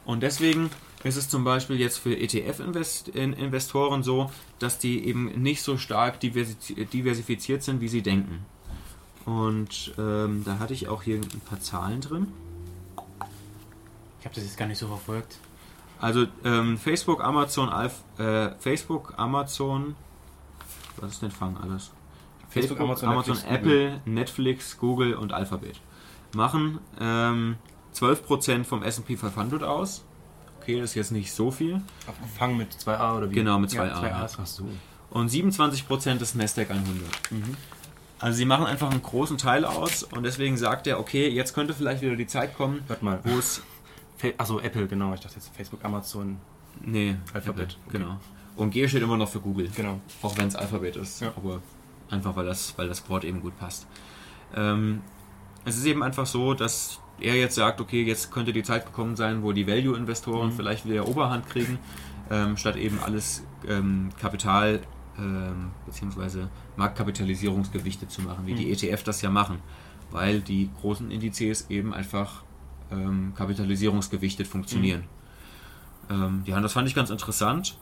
[0.10, 0.72] Und deswegen
[1.04, 6.86] ist es zum Beispiel jetzt für ETF-Investoren so, dass die eben nicht so stark diversi-
[6.88, 8.43] diversifiziert sind, wie sie denken.
[9.26, 12.26] Und ähm, da hatte ich auch hier ein paar Zahlen drin.
[14.19, 15.38] Ich habe das jetzt gar nicht so verfolgt.
[16.00, 19.95] Also ähm, Facebook, Amazon, Alf, äh, Facebook, Amazon,
[20.98, 21.91] was ist denn Fang alles?
[22.50, 25.80] Facebook, Amazon, Netflix, Apple, Netflix, Google und Alphabet
[26.34, 27.58] machen ähm,
[27.95, 30.04] 12% vom S&P 500 aus.
[30.62, 31.82] Okay, das ist jetzt nicht so viel.
[32.38, 33.36] Fang mit 2a oder wie?
[33.36, 33.99] Genau, mit Ja, 2 A.
[33.99, 34.23] zwei ja.
[34.23, 34.38] A's.
[34.41, 34.65] Ach so.
[35.10, 36.88] Und 27% des Nasdaq 100.
[38.19, 41.73] Also sie machen einfach einen großen Teil aus und deswegen sagt er, okay, jetzt könnte
[41.73, 43.19] vielleicht wieder die Zeit kommen, Warte mal.
[43.23, 43.62] wo es...
[44.38, 45.13] Achso, Apple, genau.
[45.13, 46.38] Ich dachte jetzt Facebook, Amazon.
[46.82, 48.19] Nee, Alphabet, Apple, Genau.
[48.58, 49.69] Und G steht immer noch für Google.
[49.73, 50.02] Genau.
[50.21, 51.21] Auch wenn es Alphabet ist.
[51.21, 51.32] Ja.
[51.38, 51.62] Aber
[52.10, 53.88] einfach, weil das, weil das Wort eben gut passt.
[54.54, 55.02] Ähm,
[55.63, 59.15] es ist eben einfach so, dass er jetzt sagt, okay, jetzt könnte die Zeit gekommen
[59.15, 61.79] sein, wo die Value-Investoren vielleicht wieder Oberhand kriegen,
[62.29, 64.82] ähm, statt eben alles ähm, Kapital
[65.17, 66.45] ähm, bzw.
[66.75, 69.60] Marktkapitalisierungsgewichte zu machen, wie die ETF das ja machen.
[70.12, 72.43] Weil die großen Indizes eben einfach
[72.91, 75.03] ähm, kapitalisierungsgewichtet funktionieren.
[76.10, 77.77] Ähm, ja, und das fand ich ganz interessant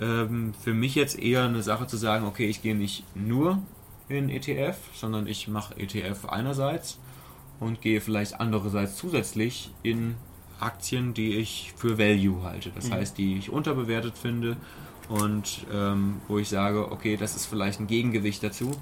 [0.00, 3.62] ähm, für mich jetzt eher eine Sache zu sagen, okay, ich gehe nicht nur
[4.08, 6.98] in ETF, sondern ich mache ETF einerseits
[7.60, 10.16] und gehe vielleicht andererseits zusätzlich in
[10.58, 12.70] Aktien, die ich für Value halte.
[12.74, 14.56] Das heißt, die ich unterbewertet finde
[15.08, 18.72] und ähm, wo ich sage, okay, das ist vielleicht ein Gegengewicht dazu.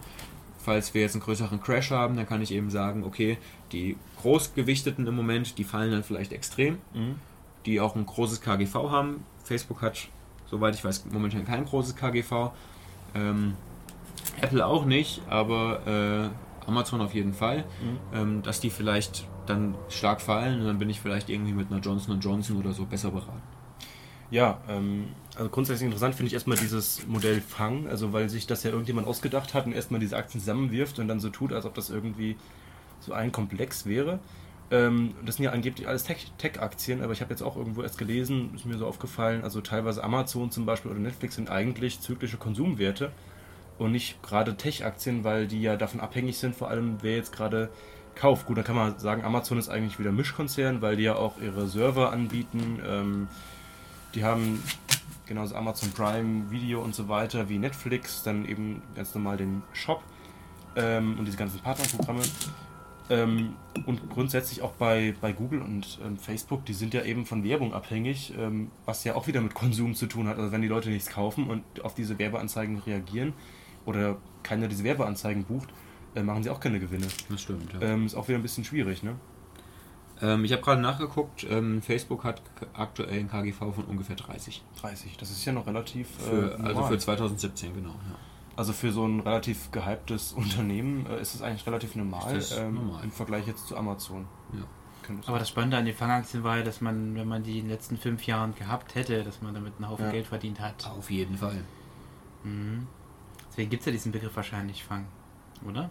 [0.59, 3.39] Falls wir jetzt einen größeren Crash haben, dann kann ich eben sagen, okay,
[3.73, 6.79] die großgewichteten im Moment, die fallen dann vielleicht extrem,
[7.67, 9.25] die auch ein großes KGV haben.
[9.45, 10.09] Facebook hat
[10.51, 12.51] soweit ich weiß, momentan kein großes KGV.
[13.15, 13.55] Ähm,
[14.41, 17.65] Apple auch nicht, aber äh, Amazon auf jeden Fall.
[18.15, 21.81] Ähm, dass die vielleicht dann stark fallen und dann bin ich vielleicht irgendwie mit einer
[21.81, 23.43] Johnson Johnson oder so besser beraten.
[24.31, 28.63] Ja, ähm, also grundsätzlich interessant finde ich erstmal dieses Modell Fang, also weil sich das
[28.63, 31.75] ja irgendjemand ausgedacht hat und erstmal diese Aktien zusammenwirft und dann so tut, als ob
[31.75, 32.37] das irgendwie
[33.01, 34.19] so ein Komplex wäre.
[34.71, 37.97] Ähm, das sind ja angeblich alles Tech- Tech-Aktien, aber ich habe jetzt auch irgendwo erst
[37.97, 42.37] gelesen, ist mir so aufgefallen, also teilweise Amazon zum Beispiel oder Netflix sind eigentlich zyklische
[42.37, 43.13] Konsumwerte
[43.79, 47.71] und nicht gerade Tech-Aktien, weil die ja davon abhängig sind, vor allem wer jetzt gerade
[48.15, 48.47] kauft.
[48.47, 51.69] Gut, dann kann man sagen, Amazon ist eigentlich wieder Mischkonzern, weil die ja auch ihre
[51.69, 52.81] Server anbieten.
[52.87, 53.29] Ähm,
[54.15, 54.63] die haben
[55.27, 60.03] genauso Amazon Prime Video und so weiter wie Netflix, dann eben ganz normal den Shop
[60.77, 62.23] ähm, und diese ganzen Partnerprogramme.
[63.11, 63.55] Ähm,
[63.87, 67.73] und grundsätzlich auch bei, bei Google und ähm, Facebook, die sind ja eben von Werbung
[67.73, 70.39] abhängig, ähm, was ja auch wieder mit Konsum zu tun hat.
[70.39, 73.33] Also wenn die Leute nichts kaufen und auf diese Werbeanzeigen reagieren
[73.89, 75.69] oder keiner diese Werbeanzeigen bucht,
[76.15, 77.07] äh, machen sie auch keine Gewinne.
[77.31, 77.73] Das stimmt.
[77.73, 77.81] Ja.
[77.81, 79.17] Ähm, ist auch wieder ein bisschen schwierig, ne?
[80.21, 82.43] Ähm, ich habe gerade nachgeguckt, ähm, Facebook hat
[82.75, 84.63] aktuell ein KGV von ungefähr 30.
[84.81, 87.91] 30, das ist ja noch relativ Für, äh, also für 2017, genau.
[87.91, 88.17] Ja.
[88.57, 93.05] Also für so ein relativ gehyptes Unternehmen äh, ist es eigentlich relativ normal, ähm, normal.
[93.05, 94.27] im Vergleich jetzt zu Amazon.
[94.53, 94.65] Ja.
[95.27, 97.71] Aber das Spannende an den Fangaktien war ja, dass man, wenn man die in den
[97.71, 100.11] letzten fünf Jahren gehabt hätte, dass man damit einen Haufen Ja.
[100.11, 100.87] Geld verdient hat.
[100.87, 101.63] Auf jeden Fall.
[102.45, 102.87] Mhm.
[103.59, 105.05] Deswegen gibt es ja diesen Begriff wahrscheinlich Fang,
[105.69, 105.91] oder?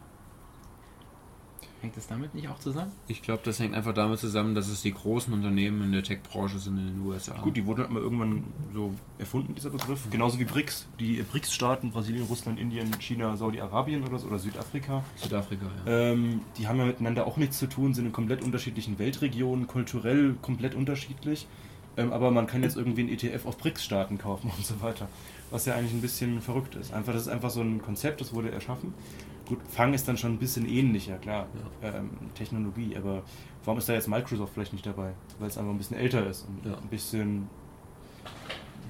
[1.82, 2.94] Hängt das damit nicht auch zusammen?
[3.10, 6.60] Ich glaube, das hängt einfach damit zusammen, dass es die großen Unternehmen in der Tech-Branche
[6.60, 7.34] sind in den USA.
[7.42, 10.10] Gut, die wurden halt mal irgendwann so erfunden, dieser Begriff.
[10.10, 10.88] Genauso wie BRICS.
[10.98, 15.92] Die BRICS-Staaten, Brasilien, Russland, Indien, China, Saudi-Arabien oder so, oder Südafrika, Südafrika, ja.
[15.92, 20.36] ähm, die haben ja miteinander auch nichts zu tun, sind in komplett unterschiedlichen Weltregionen, kulturell
[20.42, 21.48] komplett unterschiedlich.
[21.98, 25.08] Ähm, aber man kann jetzt irgendwie ein ETF auf BRICS-Staaten kaufen und so weiter.
[25.52, 26.94] Was ja eigentlich ein bisschen verrückt ist.
[26.94, 28.94] Einfach, das ist einfach so ein Konzept, das wurde erschaffen.
[29.48, 31.48] Gut, Fang ist dann schon ein bisschen ähnlicher, klar.
[31.82, 33.24] Ähm, Technologie, aber
[33.64, 35.14] warum ist da jetzt Microsoft vielleicht nicht dabei?
[35.40, 36.78] Weil es einfach ein bisschen älter ist und Ja.
[36.78, 37.48] ein bisschen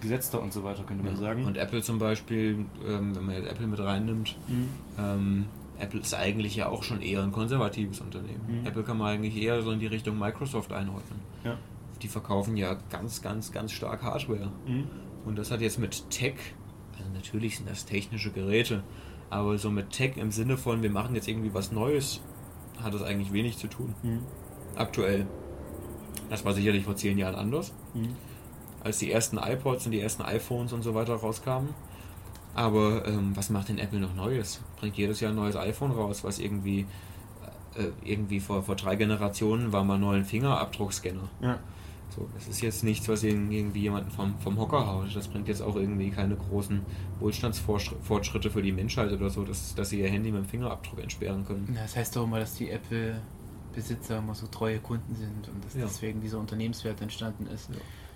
[0.01, 1.45] gesetzter und so weiter, könnte man sagen.
[1.45, 4.69] Und Apple zum Beispiel, ähm, wenn man jetzt Apple mit reinnimmt, Mhm.
[4.99, 5.45] ähm,
[5.79, 8.61] Apple ist eigentlich ja auch schon eher ein konservatives Unternehmen.
[8.61, 8.65] Mhm.
[8.67, 11.19] Apple kann man eigentlich eher so in die Richtung Microsoft einordnen.
[11.43, 11.57] Ja.
[12.01, 14.51] Die verkaufen ja ganz, ganz, ganz stark Hardware.
[14.65, 14.87] Mhm.
[15.25, 16.35] Und das hat jetzt mit Tech,
[16.97, 18.83] also natürlich sind das technische Geräte,
[19.29, 22.21] aber so mit Tech im Sinne von, wir machen jetzt irgendwie was Neues,
[22.81, 23.93] hat das eigentlich wenig zu tun.
[24.03, 24.21] Mhm.
[24.75, 25.27] Aktuell.
[26.29, 28.15] Das war sicherlich vor zehn Jahren anders, Mhm.
[28.83, 31.69] als die ersten iPods und die ersten iPhones und so weiter rauskamen.
[32.53, 34.61] Aber ähm, was macht denn Apple noch Neues?
[34.79, 36.85] Bringt jedes Jahr ein neues iPhone raus, was irgendwie
[37.75, 41.29] äh, irgendwie vor, vor drei Generationen war mal ein Fingerabdruckscanner.
[41.41, 41.59] Ja.
[42.17, 45.15] So, das ist jetzt nichts, was irgendwie jemanden vom, vom Hocker haut.
[45.15, 46.81] Das bringt jetzt auch irgendwie keine großen
[47.19, 51.45] Wohlstandsfortschritte für die Menschheit oder so, dass, dass sie ihr Handy mit dem Fingerabdruck entsperren
[51.45, 51.77] können.
[51.79, 52.69] Das heißt doch immer, dass die
[53.77, 55.81] Apple-Besitzer immer so treue Kunden sind und dass Ja.
[55.83, 57.69] deswegen dieser Unternehmenswert entstanden ist.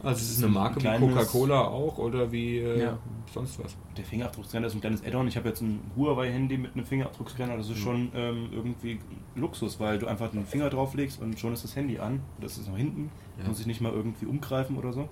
[0.04, 2.98] Also es ist eine ein Marke wie kleines- Coca-Cola auch oder wie äh, Ja.
[3.32, 3.76] sonst was.
[3.96, 5.28] Der Fingerabdruckscanner ist ein kleines Add-on.
[5.28, 7.56] Ich habe jetzt ein Huawei-Handy mit einem Fingerabdruckscanner.
[7.58, 7.82] Das ist Mhm.
[7.84, 9.00] schon ähm, irgendwie
[9.36, 12.22] Luxus, weil du einfach den Finger drauflegst und schon ist das Handy an.
[12.40, 13.12] Das ist noch hinten.
[13.40, 13.48] Ja.
[13.48, 15.08] Muss ich nicht mal irgendwie umgreifen oder so.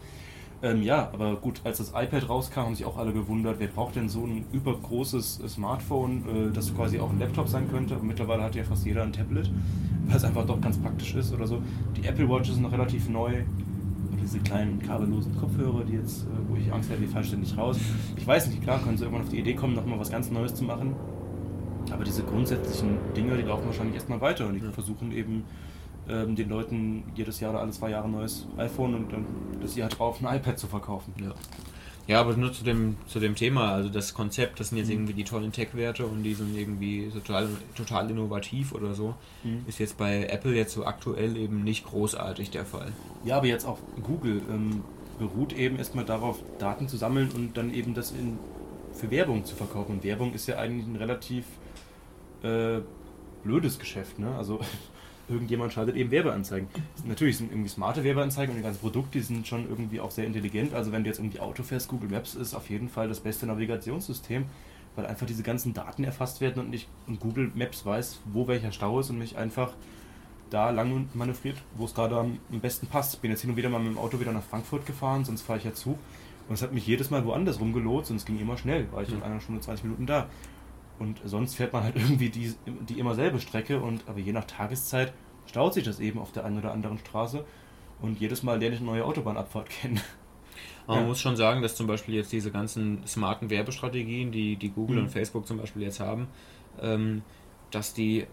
[0.62, 3.96] Ähm, ja, aber gut, als das iPad rauskam, haben sich auch alle gewundert, wer braucht
[3.96, 7.98] denn so ein übergroßes äh, Smartphone, äh, das quasi auch ein Laptop sein könnte.
[7.98, 9.50] Und mittlerweile hat ja fast jeder ein Tablet,
[10.08, 11.62] weil es einfach doch ganz praktisch ist oder so.
[11.96, 13.44] Die Apple Watch ist noch relativ neu.
[14.12, 17.58] Und diese kleinen kabellosen Kopfhörer, die jetzt, äh, wo ich Angst hätte, die fallen ständig
[17.58, 17.78] raus.
[18.18, 20.56] Ich weiß nicht, klar, können sie irgendwann auf die Idee kommen, nochmal was ganz Neues
[20.56, 20.94] zu machen.
[21.90, 25.46] Aber diese grundsätzlichen Dinge, die laufen wahrscheinlich erstmal weiter und die versuchen eben
[26.10, 29.26] ähm, den Leuten jedes Jahr oder alle zwei Jahre ein neues iPhone und dann
[29.62, 31.14] das Jahr drauf ein iPad zu verkaufen.
[31.22, 31.34] Ja.
[32.08, 34.94] Ja, aber nur zu dem, zu dem Thema, also das Konzept, das sind jetzt Mhm.
[34.94, 39.64] irgendwie die tollen Tech-Werte und die sind irgendwie total, total innovativ oder so, Mhm.
[39.68, 42.92] ist jetzt bei Apple jetzt so aktuell eben nicht großartig der Fall.
[43.26, 44.82] Ja, aber jetzt auch Google ähm,
[45.20, 48.40] beruht eben erstmal darauf, Daten zu sammeln und dann eben das in,
[48.94, 49.92] für Werbung zu verkaufen.
[49.98, 51.46] Und Werbung ist ja eigentlich ein relativ
[52.42, 52.80] äh,
[53.44, 54.18] blödes Geschäft.
[54.18, 54.34] Ne?
[54.36, 54.60] Also
[55.30, 56.68] irgendjemand schaltet eben Werbeanzeigen.
[57.06, 60.26] Natürlich sind irgendwie smarte Werbeanzeigen und die ganzen Produkte, die sind schon irgendwie auch sehr
[60.26, 60.74] intelligent.
[60.74, 63.46] Also wenn du jetzt irgendwie Auto fährst, Google Maps ist auf jeden Fall das beste
[63.46, 64.46] Navigationssystem,
[64.96, 68.72] weil einfach diese ganzen Daten erfasst werden und, nicht, und Google Maps weiß, wo welcher
[68.72, 69.74] Stau ist und mich einfach
[70.50, 73.16] da lang manövriert, wo es gerade am besten passt.
[73.16, 75.44] Ich bin jetzt hin und wieder mal mit dem Auto wieder nach Frankfurt gefahren, sonst
[75.44, 75.98] fahre ich ja Zug.
[76.48, 79.10] Und es hat mich jedes Mal woanders rumgelotst und es ging immer schnell, war ich
[79.10, 80.28] in einer Stunde 20 Minuten da.
[81.00, 82.54] Und sonst fährt man halt irgendwie die,
[82.88, 85.14] die immer selbe Strecke und aber je nach Tageszeit
[85.46, 87.46] staut sich das eben auf der einen oder anderen Straße.
[88.02, 90.00] Und jedes Mal lerne ich eine neue Autobahnabfahrt kennen.
[90.86, 91.08] Aber man Ja.
[91.10, 95.04] muss schon sagen, dass zum Beispiel jetzt diese ganzen smarten Werbestrategien, die, die Google Mhm.
[95.04, 96.28] und Facebook zum Beispiel jetzt haben,
[96.82, 97.22] ähm,
[97.72, 98.26] dass die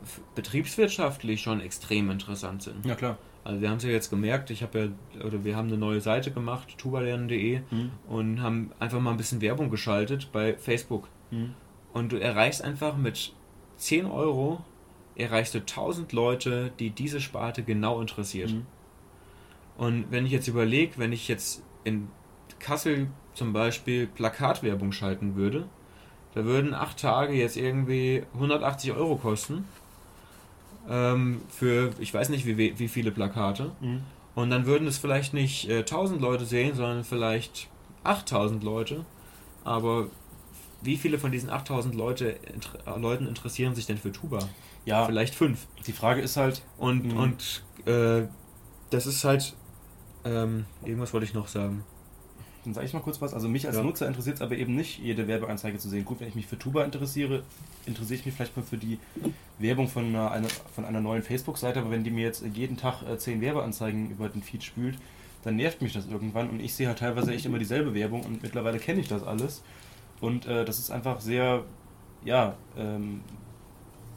[0.51, 2.85] betriebswirtschaftlich schon extrem interessant sind.
[2.87, 3.19] Ja klar.
[3.45, 6.01] Also wir haben es ja jetzt gemerkt, ich habe ja, oder wir haben eine neue
[6.01, 7.91] Seite gemacht, tubalernen.de Mhm.
[8.09, 11.09] und haben einfach mal ein bisschen Werbung geschaltet bei Facebook.
[11.31, 11.55] Mhm.
[11.97, 13.33] Und du erreichst einfach mit
[13.79, 14.63] 10 Euro,
[15.15, 18.51] erreichst du 1000 Leute, die diese Sparte genau interessiert.
[18.51, 18.67] Mhm.
[19.79, 22.09] Und wenn ich jetzt überlege, wenn ich jetzt in
[22.59, 25.71] Kassel zum Beispiel Plakatwerbung schalten würde,
[26.35, 29.65] da würden acht Tage jetzt irgendwie 180 Euro kosten.
[30.91, 33.73] Ähm, für, ich weiß nicht, wie, wie viele Plakate.
[33.81, 34.03] Mhm.
[34.35, 37.71] Und dann würden es vielleicht nicht äh, 1000 Leute sehen, sondern vielleicht
[38.05, 39.07] 8000 Leute.
[39.65, 40.09] Aber
[40.83, 44.39] wie viele von diesen 8000 Leute, inter, äh, Leuten interessieren sich denn für Tuba?
[44.85, 45.67] Ja, Vielleicht fünf.
[45.87, 47.17] die Frage ist halt, Und, Mhm.
[47.17, 48.27] und äh,
[48.91, 49.55] das ist halt.
[50.25, 51.85] Ähm, irgendwas wollte ich noch sagen.
[52.65, 53.33] Dann sage ich mal kurz was.
[53.33, 53.83] Also mich als Ja.
[53.85, 56.05] Nutzer interessiert es aber eben nicht, jede Werbeanzeige zu sehen.
[56.05, 57.45] Gut, wenn ich mich für Tuba interessiere,
[57.87, 58.99] interessiere ich mich vielleicht mal für die
[59.61, 63.03] Werbung von einer, einer, von einer neuen Facebook-Seite, aber wenn die mir jetzt jeden Tag
[63.09, 64.99] äh, zehn Werbeanzeigen über den Feed spült,
[65.45, 68.43] dann nervt mich das irgendwann und ich sehe halt teilweise echt immer dieselbe Werbung und
[68.43, 69.63] mittlerweile kenne ich das alles.
[70.21, 71.63] Und äh, das ist einfach sehr,
[72.25, 73.21] ja, ähm,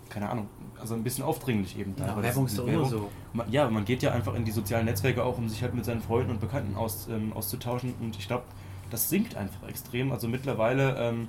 [0.10, 0.48] keine Ahnung,
[0.80, 1.94] also ein bisschen aufdringlich eben.
[1.98, 2.28] Ja, teilweise.
[2.28, 3.10] Werbung ist doch immer so.
[3.34, 5.86] man, ja, man geht ja einfach in die sozialen Netzwerke auch, um sich halt mit
[5.86, 7.94] seinen Freunden und Bekannten aus, ähm, auszutauschen.
[8.00, 8.44] Und ich glaube,
[8.90, 10.12] das sinkt einfach extrem.
[10.12, 11.28] Also mittlerweile, ähm,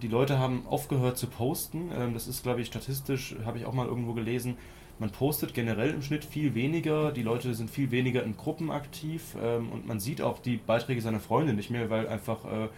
[0.00, 1.90] die Leute haben aufgehört zu posten.
[1.96, 4.56] Ähm, das ist, glaube ich, statistisch, habe ich auch mal irgendwo gelesen.
[4.98, 7.12] Man postet generell im Schnitt viel weniger.
[7.12, 9.36] Die Leute sind viel weniger in Gruppen aktiv.
[9.42, 12.68] Ähm, und man sieht auch die Beiträge seiner Freunde nicht mehr, weil einfach äh, ja,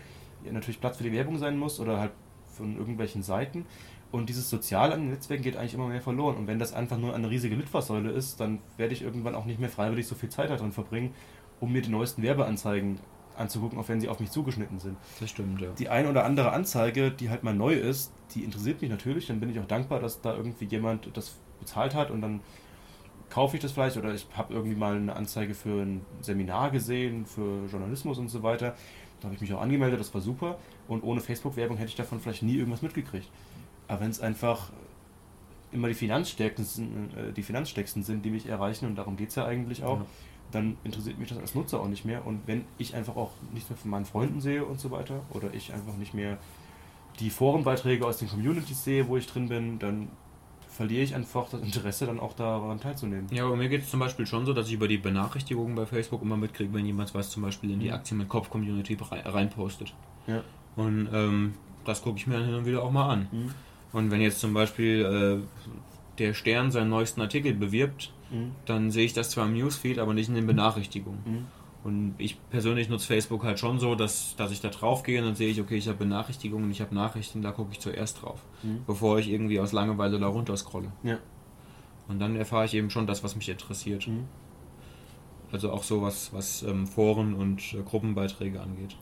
[0.50, 2.12] natürlich Platz für die Werbung sein muss oder halt
[2.54, 3.66] von irgendwelchen Seiten.
[4.10, 6.36] Und dieses Soziale an den Netzwerken geht eigentlich immer mehr verloren.
[6.36, 9.58] Und wenn das einfach nur eine riesige Litfaßsäule ist, dann werde ich irgendwann auch nicht
[9.58, 11.14] mehr freiwillig so viel Zeit darin verbringen,
[11.58, 13.00] um mir die neuesten Werbeanzeigen
[13.36, 14.96] anzugucken, auch wenn sie auf mich zugeschnitten sind.
[15.18, 15.70] Das stimmt, ja.
[15.78, 19.26] Die ein oder andere Anzeige, die halt mal neu ist, die interessiert mich natürlich.
[19.26, 22.40] Dann bin ich auch dankbar, dass da irgendwie jemand das bezahlt hat und dann
[23.30, 27.26] kaufe ich das vielleicht oder ich habe irgendwie mal eine Anzeige für ein Seminar gesehen,
[27.26, 28.76] für Journalismus und so weiter.
[29.24, 30.58] Da habe ich mich auch angemeldet, das war super.
[30.86, 33.26] Und ohne Facebook-Werbung hätte ich davon vielleicht nie irgendwas mitgekriegt.
[33.88, 34.70] Aber wenn es einfach
[35.72, 39.34] immer die Finanzstärksten, sind, äh, die Finanzstärksten sind, die mich erreichen, und darum geht es
[39.36, 40.06] ja eigentlich auch, Ja.
[40.52, 42.26] dann interessiert mich das als Nutzer auch nicht mehr.
[42.26, 45.54] Und wenn ich einfach auch nichts mehr von meinen Freunden sehe und so weiter, oder
[45.54, 46.36] ich einfach nicht mehr
[47.18, 50.08] die Forenbeiträge aus den Communities sehe, wo ich drin bin, dann
[50.74, 53.26] verliere ich einfach das Interesse, dann auch daran teilzunehmen.
[53.30, 55.86] Ja, aber mir geht es zum Beispiel schon so, dass ich über die Benachrichtigungen bei
[55.86, 57.94] Facebook immer mitkriege, wenn jemand was zum Beispiel in die Mhm.
[57.94, 59.94] Aktien mit Kopf-Community rei- reinpostet.
[60.26, 60.42] Ja.
[60.76, 63.28] Und ähm, das gucke ich mir dann hin und wieder auch mal an.
[63.30, 63.50] Mhm.
[63.92, 65.42] Und wenn jetzt zum Beispiel
[66.18, 68.52] der Stern seinen neuesten Artikel bewirbt, Mhm.
[68.66, 71.20] dann sehe ich das zwar im Newsfeed, aber nicht in den Benachrichtigungen.
[71.24, 71.46] Mhm.
[71.84, 75.26] Und ich persönlich nutze Facebook halt schon so, dass, dass ich da drauf gehe und
[75.26, 78.40] dann sehe ich, okay, ich habe Benachrichtigungen, ich habe Nachrichten, da gucke ich zuerst drauf,
[78.62, 78.84] Mhm.
[78.86, 80.90] bevor ich irgendwie aus Langeweile da runter scrolle.
[81.02, 81.18] Ja.
[82.08, 84.08] Und dann erfahre ich eben schon das, was mich interessiert.
[84.08, 84.24] Mhm.
[85.52, 88.96] Also auch so was, was ähm, Foren und äh, Gruppenbeiträge angeht.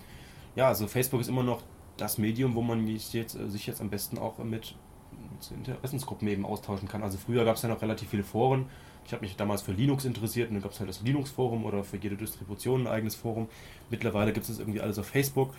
[0.57, 1.62] Ja, also Facebook ist immer noch
[1.97, 4.75] das Medium, wo man sich jetzt, äh, sich jetzt am besten auch mit,
[5.12, 7.03] mit Interessensgruppen eben austauschen kann.
[7.03, 8.66] Also früher gab es ja noch relativ viele Foren.
[9.07, 11.85] Ich habe mich damals für Linux interessiert und dann gab es halt das Linux-Forum oder
[11.85, 13.49] für jede Distribution ein eigenes Forum.
[13.91, 15.53] Mittlerweile gibt es irgendwie alles auf Facebook.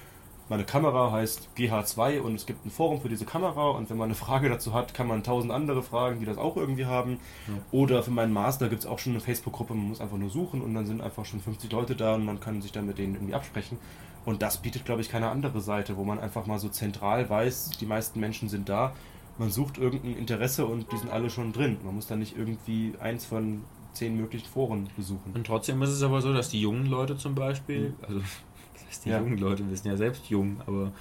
[0.49, 4.07] Meine Kamera heißt GH2 und es gibt ein Forum für diese Kamera und wenn man
[4.07, 7.19] eine Frage dazu hat, kann man tausend andere fragen, die das auch irgendwie haben.
[7.71, 10.61] Oder für meinen Master gibt es auch schon eine Facebook-Gruppe, man muss einfach nur suchen
[10.61, 13.15] und dann sind einfach schon 50 Leute da und man kann sich dann mit denen
[13.15, 13.77] irgendwie absprechen.
[14.25, 17.71] Und das bietet, glaube ich, keine andere Seite, wo man einfach mal so zentral weiß,
[17.79, 18.93] die meisten Menschen sind da,
[19.37, 21.77] man sucht irgendein Interesse und die sind alle schon drin.
[21.83, 23.61] Man muss dann nicht irgendwie eins von
[23.93, 25.33] zehn möglichen Foren besuchen.
[25.33, 28.19] Und trotzdem ist es aber so, dass die jungen Leute zum Beispiel, also
[28.73, 29.19] das heißt die Ja.
[29.19, 30.91] jungen Leute, wir sind ja selbst jung, aber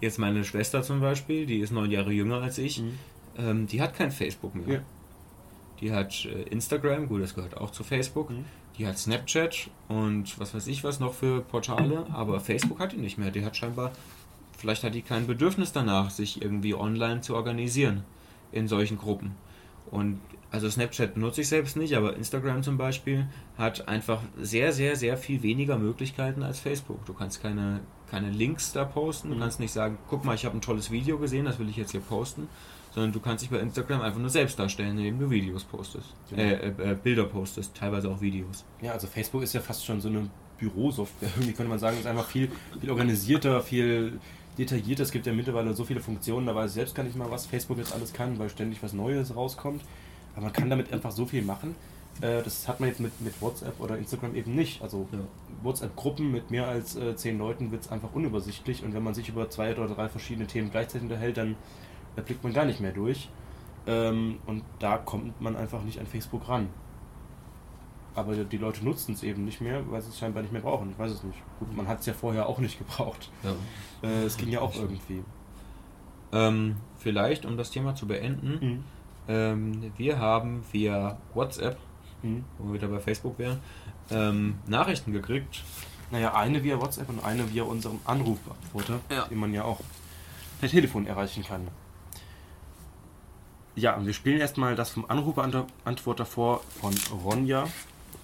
[0.00, 2.98] jetzt meine Schwester zum Beispiel, die ist neun Jahre jünger als ich, Mhm.
[3.38, 4.76] ähm, die hat kein Facebook mehr.
[4.76, 4.82] Ja.
[5.80, 8.30] Die hat äh, Instagram, gut, das gehört auch zu Facebook.
[8.30, 8.44] Mhm.
[8.78, 12.96] Die hat Snapchat und was weiß ich was noch für Portale, aber Facebook hat die
[12.98, 13.30] nicht mehr.
[13.30, 13.92] Die hat scheinbar,
[14.60, 18.04] vielleicht hat die kein Bedürfnis danach, sich irgendwie online zu organisieren
[18.52, 19.34] in solchen Gruppen.
[19.90, 20.20] Und
[20.52, 25.16] also Snapchat benutze ich selbst nicht, aber Instagram zum Beispiel hat einfach sehr, sehr, sehr
[25.16, 27.04] viel weniger Möglichkeiten als Facebook.
[27.06, 29.40] Du kannst keine, keine Links da posten, du Mhm.
[29.40, 31.92] kannst nicht sagen, guck mal, ich habe ein tolles Video gesehen, das will ich jetzt
[31.92, 32.48] hier posten,
[32.92, 36.14] sondern du kannst dich bei Instagram einfach nur selbst darstellen, indem du Videos postest.
[36.28, 36.42] Genau.
[36.42, 38.64] Äh, äh, äh, Bilder postest, teilweise auch Videos.
[38.82, 41.30] Ja, also Facebook ist ja fast schon so eine Bürosoftware.
[41.36, 44.18] Irgendwie könnte man sagen, ist einfach viel, viel organisierter, viel
[44.58, 45.02] detaillierter.
[45.02, 47.46] Es gibt ja mittlerweile so viele Funktionen, da weiß ich selbst gar nicht mal, was
[47.46, 49.82] Facebook jetzt alles kann, weil ständig was Neues rauskommt.
[50.34, 51.74] Aber man kann damit einfach so viel machen.
[52.20, 54.82] Äh, Das hat man jetzt mit, mit WhatsApp oder Instagram eben nicht.
[54.82, 55.18] Also Ja.
[55.62, 59.28] WhatsApp-Gruppen mit mehr als äh, zehn Leuten wird es einfach unübersichtlich und wenn man sich
[59.28, 61.56] über zwei oder drei verschiedene Themen gleichzeitig unterhält, dann
[62.16, 63.28] da blickt man gar nicht mehr durch.
[63.86, 66.68] Ähm, und da kommt man einfach nicht an Facebook ran.
[68.20, 70.90] Aber die Leute nutzen es eben nicht mehr, weil sie es scheinbar nicht mehr brauchen.
[70.90, 71.38] Ich weiß es nicht.
[71.58, 73.30] Gut, man hat es ja vorher auch nicht gebraucht.
[74.02, 75.22] Äh, es ging ja auch irgendwie.
[76.32, 78.84] Ähm, vielleicht, um das Thema zu beenden, Mhm.
[79.28, 81.78] ähm, wir haben via WhatsApp,
[82.22, 82.44] Mhm.
[82.58, 83.58] wo wir wieder bei Facebook wären,
[84.10, 85.62] ähm, Nachrichten gekriegt.
[86.12, 89.26] Naja, eine via WhatsApp und eine via unserem Anrufbeantworter, Ja.
[89.26, 89.80] den man ja auch
[90.60, 91.68] per Telefon erreichen kann.
[93.76, 96.92] Ja, und wir spielen erstmal das vom Anrufbeantworter vor von
[97.24, 97.64] Ronja.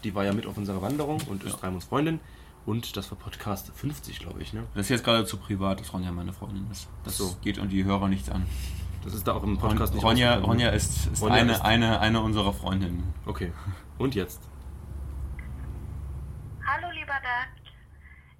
[0.07, 2.21] Die war ja mit auf unserer Wanderung und ist Raimunds Freundin.
[2.65, 4.53] Und das war Podcast 50, glaube ich.
[4.53, 4.63] Ne?
[4.75, 6.89] Das ist jetzt gerade zu privat, dass Ronja meine Freundin ist.
[7.05, 7.37] Das So.
[7.43, 8.47] geht und die Hörer nichts an.
[9.03, 10.37] Das ist da auch im Podcast nicht Ronja.
[10.39, 13.15] Ronja ist, ist, Ronja eine, ist- eine, eine unserer Freundinnen.
[13.27, 13.51] Okay.
[13.99, 14.49] Und jetzt?
[16.65, 17.73] Hallo lieber Dagt.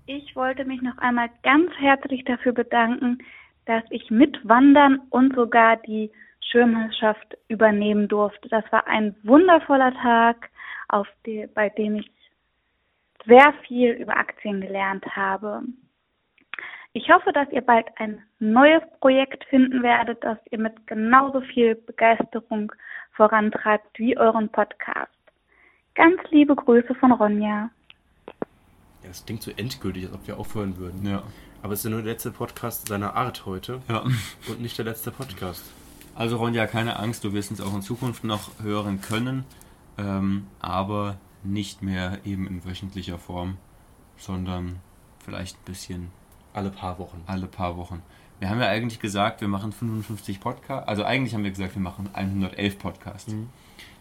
[0.07, 3.19] Ich wollte mich noch einmal ganz herzlich dafür bedanken,
[3.65, 6.13] dass ich mitwandern und sogar die
[6.49, 8.49] Schirmherrschaft übernehmen durfte.
[8.51, 10.51] Das war ein wundervoller Tag,
[10.89, 12.11] auf die, bei dem ich
[13.27, 15.63] sehr viel über Aktien gelernt habe.
[16.93, 21.75] Ich hoffe, dass ihr bald ein neues Projekt finden werdet, das ihr mit genauso viel
[21.75, 22.73] Begeisterung
[23.13, 25.13] vorantreibt wie euren Podcast.
[25.95, 27.71] Ganz liebe Grüße von Ronja.
[29.03, 31.07] Ja, das klingt so endgültig, als ob wir aufhören würden.
[31.07, 31.23] Ja.
[31.63, 34.05] Aber es ist ja nur der letzte Podcast seiner Art heute ja.
[34.49, 35.65] und nicht der letzte Podcast.
[36.15, 39.45] Also Ronja, keine Angst, du wirst uns auch in Zukunft noch hören können,
[39.99, 43.57] ähm, aber nicht mehr eben in wöchentlicher Form,
[44.17, 44.81] sondern
[45.25, 46.11] vielleicht ein bisschen
[46.53, 47.23] Alle paar Wochen.
[47.27, 48.03] alle paar Wochen.
[48.39, 51.83] Wir haben ja eigentlich gesagt, wir machen 55 Podcasts, also eigentlich haben wir gesagt, wir
[51.83, 53.33] machen 111 Podcasts.
[53.33, 53.49] Mhm.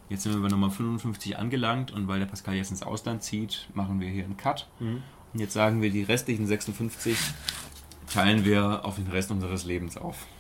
[0.10, 3.68] Jetzt sind wir bei Nummer 55 angelangt und weil der Pascal jetzt ins Ausland zieht,
[3.74, 4.68] machen wir hier einen Cut.
[4.80, 5.02] Mhm.
[5.34, 7.18] Und jetzt sagen wir, die restlichen 56
[8.14, 10.28] teilen wir auf den Rest unseres Lebens auf.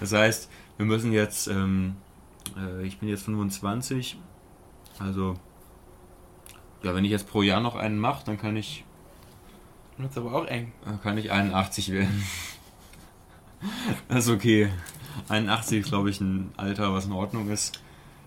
[0.00, 1.94] Das heißt, wir müssen jetzt, ähm,
[2.56, 4.18] äh, ich bin jetzt 25,
[4.98, 5.34] also
[6.82, 8.84] ja, wenn ich jetzt pro Jahr noch einen mache, dann kann ich,
[9.98, 10.72] Das ist aber auch eng.
[10.86, 12.24] äh, kann ich 81 werden.
[14.08, 14.70] Das ist okay.
[15.28, 17.80] 81 ist, glaube ich, ein Alter, was in Ordnung ist.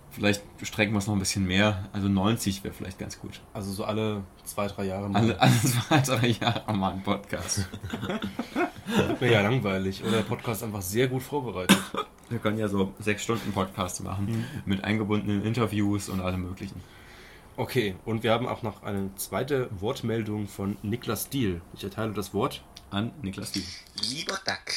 [0.09, 1.87] Vielleicht strecken wir es noch ein bisschen mehr.
[1.93, 3.39] Also 90 wäre vielleicht ganz gut.
[3.53, 5.21] Also so alle zwei, drei Jahre mal.
[5.21, 7.69] Alle, alle zwei, drei Jahre mal ein Podcast.
[9.21, 10.03] Mir ja langweilig.
[10.03, 11.77] Oder der Podcast ist einfach sehr gut vorbereitet.
[12.31, 16.81] Wir können ja so sechs Stunden Podcasts machen mit eingebundenen Interviews und allem möglichen.
[17.57, 21.61] Okay, und wir haben auch noch eine zweite Wortmeldung von Niklas Diel.
[21.75, 22.63] Ich erteile das Wort.
[22.89, 23.63] An Niklas Diel.
[24.09, 24.73] Lieber Duck,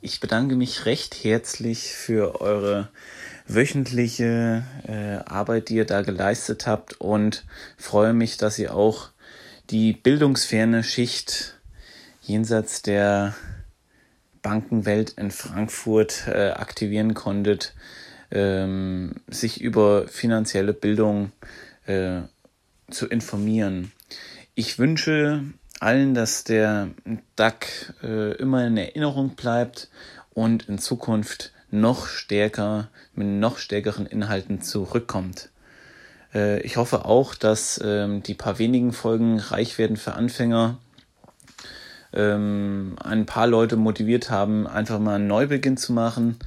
[0.00, 2.88] Ich bedanke mich recht herzlich für eure
[3.48, 7.44] wöchentliche äh, Arbeit, die ihr da geleistet habt und
[7.76, 9.10] freue mich, dass ihr auch
[9.70, 11.58] die bildungsferne Schicht
[12.22, 13.34] jenseits der
[14.42, 17.74] Bankenwelt in Frankfurt äh, aktivieren konntet,
[18.30, 21.32] ähm, sich über finanzielle Bildung
[21.86, 22.22] äh,
[22.90, 23.92] zu informieren.
[24.54, 25.44] Ich wünsche
[25.80, 26.88] allen, dass der
[27.36, 29.88] DAC äh, immer in Erinnerung bleibt
[30.34, 35.50] und in Zukunft noch stärker, mit noch stärkeren Inhalten zurückkommt.
[36.34, 40.78] Äh, ich hoffe auch, dass ähm, die paar wenigen Folgen reich werden für Anfänger
[42.12, 46.38] ähm, ein paar Leute motiviert haben, einfach mal einen Neubeginn zu machen,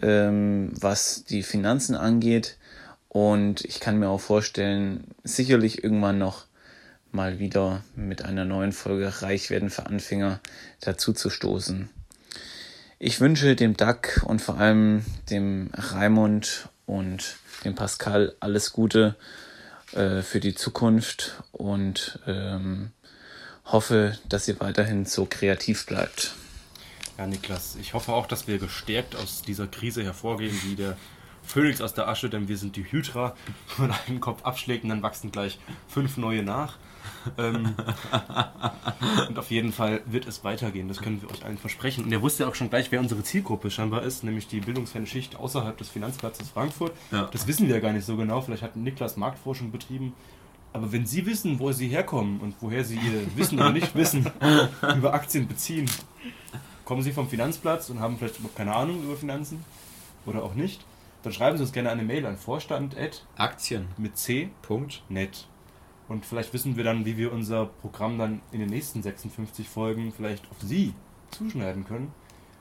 [0.00, 2.56] ähm, was die Finanzen angeht.
[3.08, 6.46] Und ich kann mir auch vorstellen, sicherlich irgendwann noch
[7.12, 10.40] mal wieder mit einer neuen Folge Reich werden für Anfänger
[10.80, 11.88] dazu zu stoßen.
[12.98, 19.14] Ich wünsche dem Duck und vor allem dem Raimund und dem Pascal alles Gute
[19.92, 22.90] äh, für die Zukunft und ähm,
[23.66, 26.34] hoffe, dass ihr weiterhin so kreativ bleibt.
[27.18, 30.96] Ja, Niklas, ich hoffe auch, dass wir gestärkt aus dieser Krise hervorgehen, wie der
[31.44, 33.36] Phönix aus der Asche, denn wir sind die Hydra.
[33.76, 35.58] Wenn man einen Kopf abschlägt und dann wachsen gleich
[35.88, 36.78] fünf neue nach.
[37.38, 37.74] ähm,
[39.28, 42.04] und auf jeden Fall wird es weitergehen, das können wir euch allen versprechen.
[42.04, 45.06] Und ihr wusst ja auch schon gleich, wer unsere Zielgruppe scheinbar ist, nämlich die bildungsferne
[45.06, 46.92] Schicht außerhalb des Finanzplatzes Frankfurt.
[47.12, 47.28] Ja.
[47.30, 50.14] Das wissen wir gar nicht so genau, vielleicht hat Niklas Marktforschung betrieben.
[50.74, 54.26] Aber wenn Sie wissen, wo Sie herkommen und woher Sie Ihr Wissen oder Nichtwissen
[54.98, 55.88] über Aktien beziehen,
[56.84, 59.64] kommen Sie vom Finanzplatz und haben vielleicht überhaupt keine Ahnung über Finanzen
[60.26, 60.84] oder auch nicht,
[61.22, 63.86] dann schreiben Sie uns gerne eine Mail an vorstand@ Aktien.
[63.98, 65.04] mit c Punkt.
[65.08, 65.46] net.
[66.08, 70.12] Und vielleicht wissen wir dann, wie wir unser Programm dann in den nächsten 56 Folgen
[70.12, 70.92] vielleicht auf Sie
[71.30, 72.12] zuschneiden können.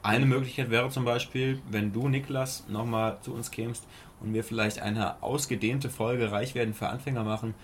[0.03, 3.87] Eine Möglichkeit wäre zum Beispiel, wenn du, Niklas, nochmal zu uns kämst
[4.21, 7.55] und wir vielleicht eine ausgedehnte Folge Reich werden für Anfänger machen,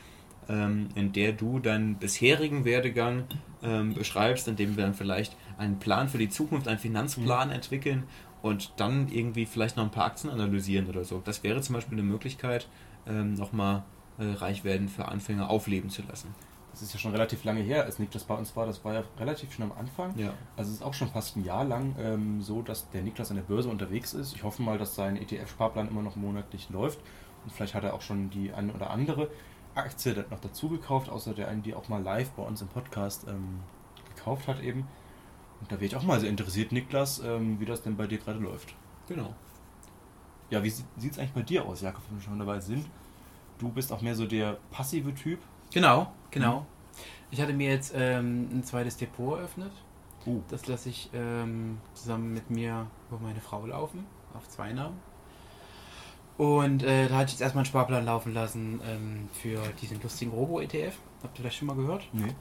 [0.50, 3.26] ähm, in der du deinen bisherigen Werdegang
[3.64, 8.04] ähm, beschreibst, indem wir dann vielleicht einen Plan für die Zukunft, einen Finanzplan entwickeln
[8.42, 11.22] und dann irgendwie vielleicht noch ein paar Aktien analysieren oder so.
[11.24, 12.68] Das wäre zum Beispiel eine Möglichkeit,
[13.08, 13.84] ähm, nochmal
[14.18, 16.34] äh, Reich werden für Anfänger aufleben zu lassen.
[16.72, 18.66] Das ist ja schon relativ lange her, als Niklas bei uns war.
[18.66, 20.18] Das war ja relativ schon am Anfang.
[20.18, 20.34] Ja.
[20.56, 23.38] Also es ist auch schon fast ein Jahr lang ähm, so, dass der Niklas an
[23.38, 24.36] der Börse unterwegs ist.
[24.36, 27.00] Ich hoffe mal, dass sein ETF-Sparplan immer noch monatlich läuft.
[27.44, 29.30] Und vielleicht hat er auch schon die eine oder andere
[29.84, 33.26] Aktie noch dazu gekauft, außer der einen, die auch mal live bei uns im Podcast
[33.28, 33.60] ähm,
[34.16, 34.88] gekauft hat eben.
[35.62, 38.18] Und da wäre ich auch mal sehr interessiert, Niklas, ähm, wie das denn bei dir
[38.18, 38.74] gerade läuft.
[39.08, 39.36] Genau.
[40.50, 42.86] Ja, wie sieht es eigentlich bei dir aus, Jakob, wenn wir schon dabei sind?
[43.58, 45.40] Du bist auch mehr so der passive Typ.
[45.72, 46.66] Genau, genau.
[47.30, 49.72] Ich hatte mir jetzt ähm, ein zweites Depot eröffnet.
[50.26, 50.42] Uh.
[50.50, 54.98] Das lasse ich ähm, zusammen mit mir über meine Frau laufen, auf zwei Namen.
[56.40, 60.32] Und äh, da hatte ich jetzt erstmal einen Sparplan laufen lassen ähm, für diesen lustigen
[60.32, 60.96] Robo-ETF.
[61.22, 62.08] Habt ihr das schon mal gehört?
[62.14, 62.34] Nee.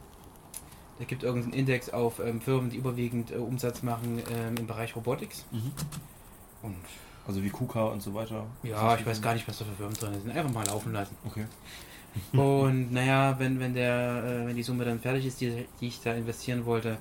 [1.00, 4.94] Da gibt irgendeinen Index auf ähm, Firmen, die überwiegend äh, Umsatz machen ähm, im Bereich
[4.94, 5.46] Robotics.
[5.50, 5.72] Mhm.
[6.62, 6.76] Und
[7.26, 8.46] Also wie KUKA und so weiter.
[8.62, 10.30] ja, ich weiß gar nicht, was da für Firmen drin sind.
[10.30, 11.16] Einfach mal laufen lassen.
[11.26, 11.46] Okay.
[12.38, 16.00] Und naja, wenn, wenn, der, äh, wenn die Summe dann fertig ist, die, die ich
[16.00, 16.98] da investieren wollte,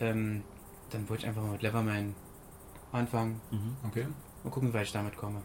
[0.00, 0.42] ähm,
[0.90, 2.14] dann wollte ich einfach mal mit Leverman
[2.90, 3.40] anfangen.
[3.52, 3.76] Mhm.
[3.88, 4.06] Okay.
[4.42, 5.40] Mal gucken, wie weit ich damit komme.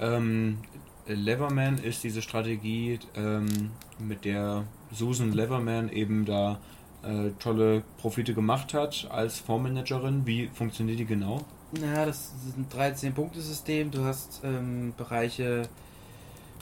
[0.00, 0.58] Ähm,
[1.06, 6.58] Leverman ist diese Strategie, ähm, mit der Susan Leverman eben da
[7.02, 10.26] äh, tolle Profite gemacht hat als Fondsmanagerin.
[10.26, 11.44] Wie funktioniert die genau?
[11.72, 13.90] Naja, das ist ein 13-Punkte-System.
[13.90, 15.62] Du hast ähm, Bereiche,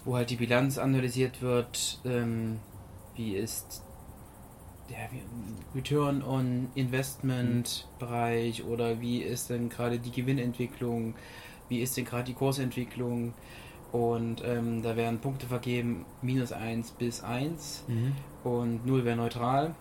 [0.05, 2.01] wo halt die Bilanz analysiert wird.
[2.05, 2.59] Ähm,
[3.17, 3.83] wie ist
[4.91, 5.09] der
[5.75, 11.15] Return on Investment Bereich oder wie ist denn gerade die Gewinnentwicklung?
[11.69, 13.35] Wie ist denn gerade die Kursentwicklung?
[13.93, 17.85] Und ähm, da werden Punkte vergeben, minus 1 bis 1
[18.45, 19.75] und 0 wäre neutral.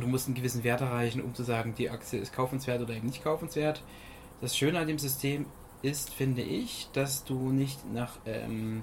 [0.00, 3.06] Du musst einen gewissen Wert erreichen, um zu sagen, die Aktie ist kaufenswert oder eben
[3.06, 3.82] nicht kaufenswert.
[4.40, 5.46] Das Schöne an dem System
[5.82, 8.82] ist, finde ich, dass du nicht nach ähm,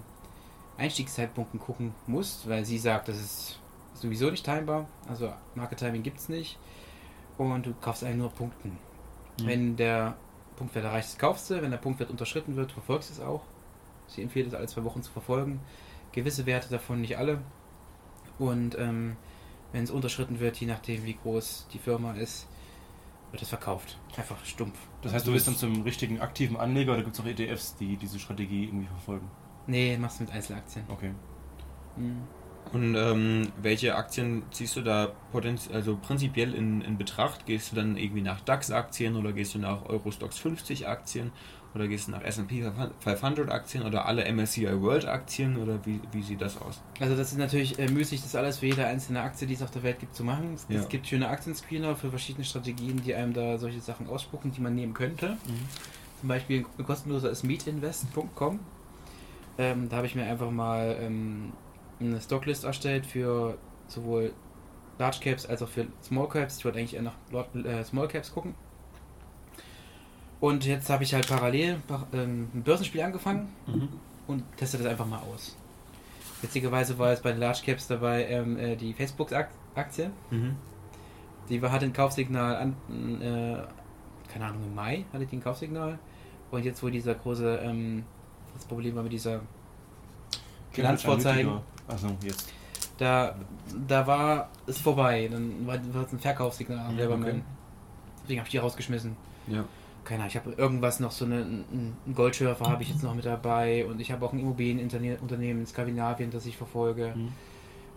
[0.78, 3.60] Einstiegszeitpunkten gucken musst, weil sie sagt, das ist
[3.94, 4.88] sowieso nicht timbar.
[5.08, 6.58] Also Market Timing gibt es nicht.
[7.38, 8.78] Und du kaufst eigentlich nur Punkten.
[9.44, 10.16] Wenn der
[10.62, 11.60] Punktwert erreicht ist, kaufst du.
[11.60, 13.42] Wenn der Punktwert unterschritten wird, verfolgst du es auch.
[14.06, 15.60] Sie empfiehlt es alle zwei Wochen zu verfolgen.
[16.12, 17.42] Gewisse Werte davon, nicht alle.
[18.38, 19.18] Und ähm,
[19.72, 22.48] wenn es unterschritten wird, je nachdem wie groß die Firma ist,
[23.32, 23.98] wird es verkauft.
[24.16, 24.78] Einfach stumpf.
[25.02, 27.98] Das heißt, du bist dann zum richtigen aktiven Anleger oder gibt es auch ETFs, die
[27.98, 29.32] diese Strategie irgendwie verfolgen?
[29.66, 30.86] Nee, machst du mit Einzelaktien.
[30.90, 31.12] Okay.
[31.96, 32.22] Mhm.
[32.74, 37.46] Und ähm, welche Aktien ziehst du da potenziell, also prinzipiell in, in Betracht?
[37.46, 41.32] Gehst du dann irgendwie nach DAX-Aktien oder gehst du nach Eurostox 50 Aktien
[41.74, 42.64] oder gehst du nach S&P
[43.00, 46.82] 500 Aktien oder alle MSCI World Aktien oder wie, wie sieht das aus?
[47.00, 49.72] Also das ist natürlich äh, müßig, das alles für jede einzelne Aktie, die es auf
[49.72, 50.54] der Welt gibt, zu machen.
[50.54, 50.80] Es, Ja.
[50.80, 54.76] es gibt schöne Aktienscreener für verschiedene Strategien, die einem da solche Sachen ausspucken, die man
[54.76, 55.38] nehmen könnte.
[56.20, 58.60] Zum Beispiel ein kostenloser ist meetinvest.com.
[59.58, 61.52] Ähm, da habe ich mir einfach mal ähm,
[62.02, 64.34] eine Stocklist erstellt für sowohl
[65.00, 66.58] Large Caps als auch für Small Caps.
[66.58, 67.16] Ich wollte eigentlich eher nach
[67.66, 68.56] äh, Small Caps gucken.
[70.40, 71.78] Und jetzt habe ich halt parallel
[72.14, 73.90] ähm, ein Börsenspiel angefangen Mhm.
[74.28, 75.56] und teste das einfach mal aus.
[76.42, 80.12] Witzigerweise war jetzt bei den Large Caps dabei ähm, äh, die Facebook-Aktie.
[80.32, 80.56] Mhm.
[81.50, 82.76] Die war, hatte ein Kaufsignal an,
[83.22, 83.58] äh,
[84.32, 86.00] keine Ahnung, im Mai hatte die ein Kaufsignal.
[86.50, 88.04] Und jetzt, wo dieser große, ähm,
[88.54, 89.42] das Problem war mit dieser
[90.74, 92.52] Bilanzvorzeigen, Achso, jetzt.
[92.98, 93.36] da,
[93.88, 95.28] da war es vorbei.
[95.32, 96.92] Dann war, es ein Verkaufssignal.
[96.92, 97.42] Ja, selber okay.
[98.24, 99.16] Deswegen habe ich die rausgeschmissen.
[99.48, 99.66] Ja.
[100.04, 103.14] Keine Ahnung, ich habe irgendwas noch, so eine, ein ein Goldschürfer habe ich jetzt noch
[103.14, 107.14] mit dabei und ich habe auch ein Immobilienunternehmen in Skandinavien, das ich verfolge.
[107.16, 107.32] Mhm.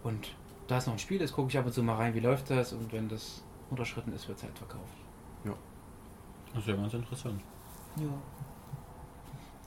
[0.02, 0.28] Und
[0.66, 2.50] da es noch ein Spiel ist, gucke ich ab und zu mal rein, wie läuft
[2.50, 5.04] das und wenn das unterschritten ist, wird es halt verkauft.
[6.54, 7.40] Das ist ja ganz interessant.
[7.96, 8.06] Ja.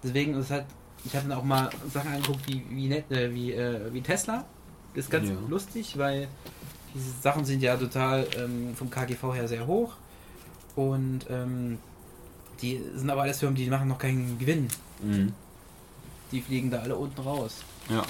[0.01, 0.65] Deswegen ist halt,
[1.05, 4.43] ich habe dann auch mal Sachen angeguckt wie, wie, net, äh, wie, äh, wie Tesla.
[4.93, 5.35] Ist ganz Ja.
[5.47, 6.27] lustig, weil
[6.93, 9.93] diese Sachen sind ja total ähm, vom KGV her sehr hoch.
[10.75, 11.77] Und ähm,
[12.61, 14.67] die sind aber alles Firmen, die machen noch keinen Gewinn.
[15.01, 15.33] Mhm.
[16.31, 17.57] Die fliegen da alle unten raus.
[17.89, 18.03] Ja.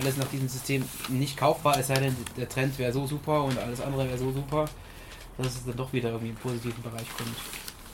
[0.00, 3.58] Alles nach diesem System nicht kaufbar, es sei denn, der Trend wäre so super und
[3.58, 4.66] alles andere wäre so super,
[5.38, 7.34] dass es dann doch wieder irgendwie im positiven Bereich kommt.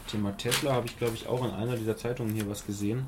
[0.07, 3.07] Thema Tesla habe ich, glaube ich, auch in einer dieser Zeitungen hier was gesehen.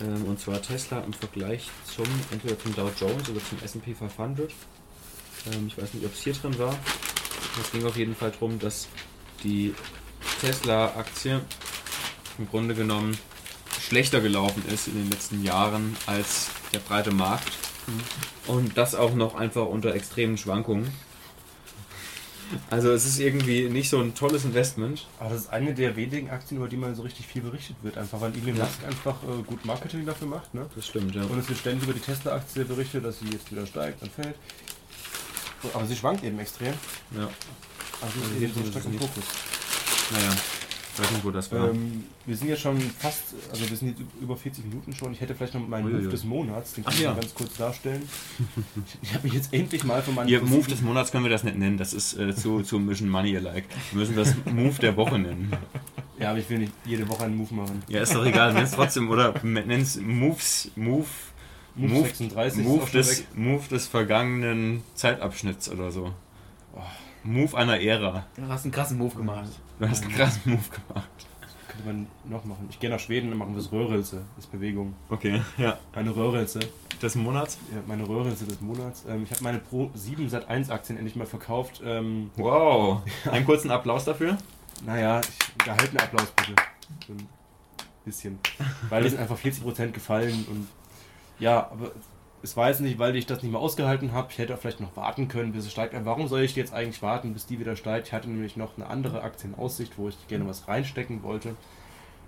[0.00, 4.50] Ähm, und zwar Tesla im Vergleich zum, entweder zum Dow Jones oder zum S&P 500.
[5.52, 6.76] Ähm, ich weiß nicht, ob es hier drin war.
[7.60, 8.88] Es ging auf jeden Fall darum, dass
[9.42, 9.74] die
[10.40, 11.40] Tesla-Aktie
[12.38, 13.16] im Grunde genommen
[13.80, 17.52] schlechter gelaufen ist in den letzten Jahren als der breite Markt.
[18.46, 20.90] Und das auch noch einfach unter extremen Schwankungen.
[22.70, 25.06] Also es ist irgendwie nicht so ein tolles Investment.
[25.18, 27.96] Aber das ist eine der wenigen Aktien, über die mal so richtig viel berichtet wird.
[27.98, 28.64] Einfach weil Elon Ja.
[28.64, 30.52] Musk einfach äh, gut Marketing dafür macht.
[30.54, 30.66] Ne?
[30.74, 31.22] Das stimmt, ja.
[31.22, 34.34] Und es wird ständig über die Tesla-Aktie berichtet, dass sie jetzt wieder steigt, dann fällt.
[35.72, 36.74] Aber sie schwankt eben extrem.
[37.16, 37.28] Ja.
[38.00, 38.98] Also Also ist hier eben so ist es stark im.
[39.00, 39.24] Fokus.
[40.12, 40.36] Naja,
[40.94, 41.70] ich weiß nicht, wo das war.
[41.70, 45.12] Ähm, wir sind jetzt schon fast, also wir sind jetzt über 40 Minuten schon.
[45.12, 45.90] Ich hätte vielleicht noch meinen.
[45.90, 47.12] Move des Monats, den kann Ach ich ja.
[47.12, 48.02] mal ganz kurz darstellen.
[49.02, 51.30] ich ich habe mich jetzt endlich mal von meinem Ihr Move des Monats können wir
[51.30, 53.66] das nicht nennen, das ist äh, zu, zu Mission Money alike.
[53.90, 55.52] Wir müssen das Move der Woche nennen.
[56.16, 57.82] Ja, aber ich will nicht jede Woche einen Move machen.
[57.88, 61.06] Ja, ist doch egal, nenn's trotzdem, oder nenn's Moves, Move,
[61.74, 63.24] Move, Move, 36 ist Move, des.
[63.34, 66.14] Move des vergangenen Zeitabschnitts oder so.
[67.24, 68.26] Move einer Ära.
[68.36, 69.48] Du hast einen krassen Move gemacht.
[69.78, 71.08] Du hast einen krassen Move gemacht.
[71.68, 72.66] Könnte man noch machen.
[72.70, 74.94] Ich gehe nach Schweden, dann machen wir das Röhrelse, das Bewegung.
[75.08, 75.78] Okay, ja.
[75.94, 76.60] Meine Röhrelse.
[77.02, 77.58] Des Monats?
[77.72, 79.04] Ja, meine Röhrelse des Monats.
[79.08, 81.82] Ähm, ich habe meine Pro 7 Sat 1 Aktien endlich mal verkauft.
[81.84, 83.02] Ähm, Wow.
[83.30, 84.38] Einen kurzen Applaus dafür.
[84.86, 86.54] naja, ich, gehaltener Applaus bitte.
[87.08, 87.28] So ein
[88.04, 88.38] bisschen.
[88.88, 90.68] Weil die sind einfach 40% gefallen und
[91.40, 91.90] ja, aber
[92.44, 94.28] es jetzt nicht, weil ich das nicht mehr ausgehalten habe.
[94.30, 95.94] Ich hätte auch vielleicht noch warten können, bis es steigt.
[96.04, 98.08] Warum soll ich jetzt eigentlich warten, bis die wieder steigt?
[98.08, 101.56] Ich hatte nämlich noch eine andere Aktie in Aussicht, wo ich gerne was reinstecken wollte.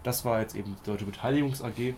[0.03, 1.95] Das war jetzt eben die Deutsche Beteiligungs AG,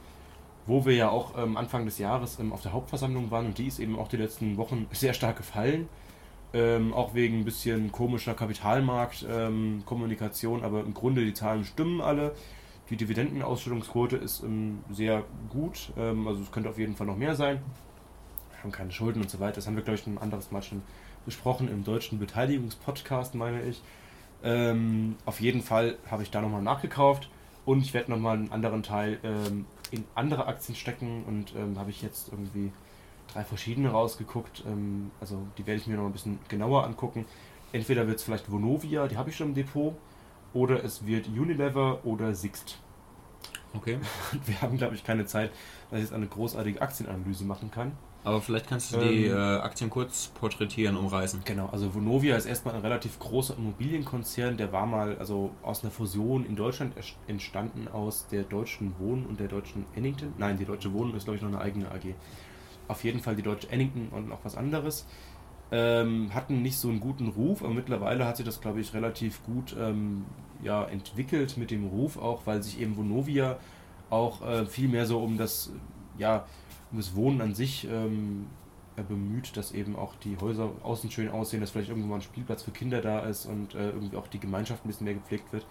[0.66, 3.68] wo wir ja auch ähm, Anfang des Jahres ähm, auf der Hauptversammlung waren und die
[3.68, 5.88] ist eben auch die letzten Wochen sehr stark gefallen.
[6.54, 12.34] Ähm, auch wegen ein bisschen komischer Kapitalmarkt-Kommunikation, ähm, aber im Grunde die Zahlen stimmen alle.
[12.88, 17.34] Die Dividendenausschüttungsquote ist ähm, sehr gut, ähm, also es könnte auf jeden Fall noch mehr
[17.34, 17.60] sein.
[18.62, 19.56] Haben keine Schulden und so weiter.
[19.56, 20.82] Das haben wir, glaube ich, ein anderes Mal schon
[21.24, 23.82] besprochen im deutschen Beteiligungspodcast, meine ich.
[24.42, 27.28] Ähm, auf jeden Fall habe ich da nochmal nachgekauft
[27.64, 31.90] und ich werde nochmal einen anderen Teil ähm, in andere Aktien stecken und ähm, habe
[31.90, 32.72] ich jetzt irgendwie
[33.32, 34.64] drei verschiedene rausgeguckt.
[34.66, 37.26] Ähm, also die werde ich mir noch ein bisschen genauer angucken.
[37.72, 39.94] Entweder wird es vielleicht Vonovia, die habe ich schon im Depot,
[40.54, 42.78] oder es wird Unilever oder Sixt.
[43.74, 43.98] Okay.
[44.46, 45.50] Wir haben, glaube ich, keine Zeit,
[45.90, 47.92] dass ich jetzt eine großartige Aktienanalyse machen kann.
[48.24, 49.36] Aber vielleicht kannst du die Ähm.
[49.36, 51.42] äh, Aktien kurz porträtieren, umreißen.
[51.44, 55.90] Genau, also Vonovia ist erstmal ein relativ großer Immobilienkonzern, der war mal also aus einer
[55.90, 56.94] Fusion in Deutschland
[57.26, 60.34] entstanden aus der Deutschen Wohnen und der Deutschen Ennington.
[60.36, 62.14] Nein, die Deutsche Wohnen ist glaube ich noch eine eigene AG.
[62.88, 65.06] Auf jeden Fall die Deutsche Ennington und noch was anderes.
[65.70, 69.44] Ähm, hatten nicht so einen guten Ruf, aber mittlerweile hat sich das glaube ich relativ
[69.44, 70.24] gut ähm,
[70.62, 73.58] ja, entwickelt mit dem Ruf auch, weil sich eben Vonovia
[74.10, 75.72] auch äh, viel mehr so um das,
[76.16, 76.46] ja,
[76.92, 78.46] das Wohnen an sich ähm,
[78.96, 82.22] äh, bemüht, dass eben auch die Häuser außen schön aussehen, dass vielleicht irgendwo mal ein
[82.22, 85.52] Spielplatz für Kinder da ist und äh, irgendwie auch die Gemeinschaft ein bisschen mehr gepflegt
[85.52, 85.66] wird.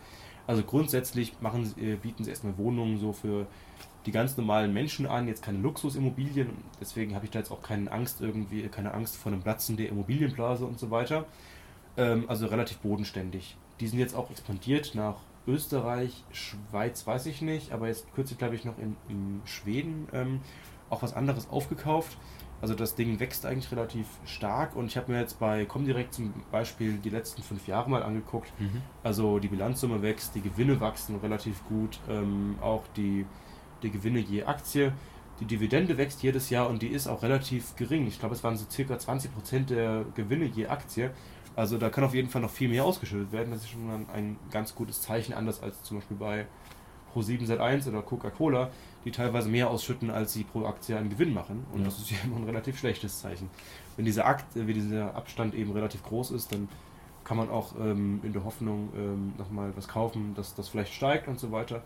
[0.45, 3.47] Also grundsätzlich machen äh, bieten sie erstmal Wohnungen so für
[4.05, 6.49] die ganz normalen Menschen an, jetzt keine Luxusimmobilien.
[6.79, 9.89] Deswegen habe ich da jetzt auch keine Angst irgendwie, keine Angst vor einem Platzen der
[9.89, 11.25] Immobilienblase und so weiter.
[11.97, 13.57] Ähm, also relativ bodenständig.
[13.81, 18.55] Die sind jetzt auch expandiert nach Österreich, Schweiz weiß ich nicht, aber jetzt kürzlich glaube
[18.55, 20.39] ich noch in, in Schweden ähm,
[20.89, 22.17] auch was anderes aufgekauft.
[22.59, 26.33] Also das Ding wächst eigentlich relativ stark und ich habe mir jetzt bei Comdirect zum
[26.51, 28.51] Beispiel die letzten fünf Jahre mal angeguckt.
[28.59, 28.81] Mhm.
[29.03, 33.25] Also die Bilanzsumme wächst, die Gewinne wachsen relativ gut, ähm, auch die,
[33.83, 34.91] die Gewinne je Aktie.
[35.39, 38.07] Die Dividende wächst jedes Jahr und die ist auch relativ gering.
[38.07, 41.11] Ich glaube, es waren so circa 20% der Gewinne je Aktie.
[41.55, 43.51] Also da kann auf jeden Fall noch viel mehr ausgeschüttet werden.
[43.51, 46.47] Das ist schon ein, ein ganz gutes Zeichen, anders als zum Beispiel bei
[47.17, 48.69] Pro7 Sat1 oder Coca-Cola,
[49.05, 51.65] die teilweise mehr ausschütten, als sie pro Aktie einen Gewinn machen.
[51.73, 51.85] Und Ja.
[51.85, 53.49] das ist ja immer ein relativ schlechtes Zeichen.
[53.95, 56.67] Wenn dieser, Akt, äh, wie dieser Abstand eben relativ groß ist, dann
[57.23, 61.27] kann man auch ähm, in der Hoffnung ähm, nochmal was kaufen, dass das vielleicht steigt
[61.27, 61.81] und so weiter.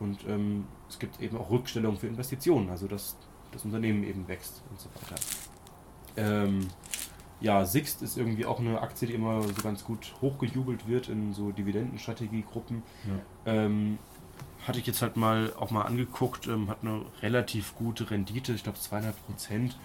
[0.00, 3.16] Und ähm, es gibt eben auch Rückstellungen für Investitionen, also dass
[3.52, 5.14] das Unternehmen eben wächst und so weiter.
[6.16, 6.68] Ähm,
[7.40, 11.32] ja, Sixt ist irgendwie auch eine Aktie, die immer so ganz gut hochgejubelt wird in
[11.32, 12.82] so Dividendenstrategiegruppen.
[13.46, 13.98] Ähm,
[14.66, 18.62] hatte ich jetzt halt mal auch mal angeguckt, ähm, hat eine relativ gute Rendite, ich
[18.62, 19.78] glaube zweieinhalb Prozent.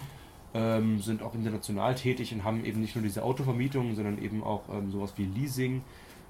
[0.53, 4.63] Ähm, sind auch international tätig und haben eben nicht nur diese Autovermietung, sondern eben auch
[4.69, 5.83] ähm, sowas wie Leasing,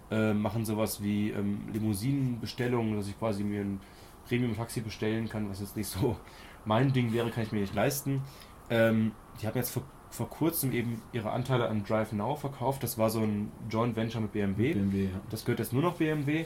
[0.10, 3.80] ähm, machen sowas wie ähm, Limousinenbestellungen, dass ich quasi mir ein
[4.28, 6.18] Premium-Taxi bestellen kann, was jetzt nicht so
[6.66, 8.22] mein Ding wäre, kann ich mir nicht leisten.
[8.70, 12.84] Ähm, die haben jetzt vor, vor kurzem eben ihre Anteile an Drive Now verkauft.
[12.84, 14.74] Das war so ein Joint Venture mit BMW.
[14.74, 15.22] BMW, ja.
[15.30, 16.46] Das gehört jetzt nur noch BMW.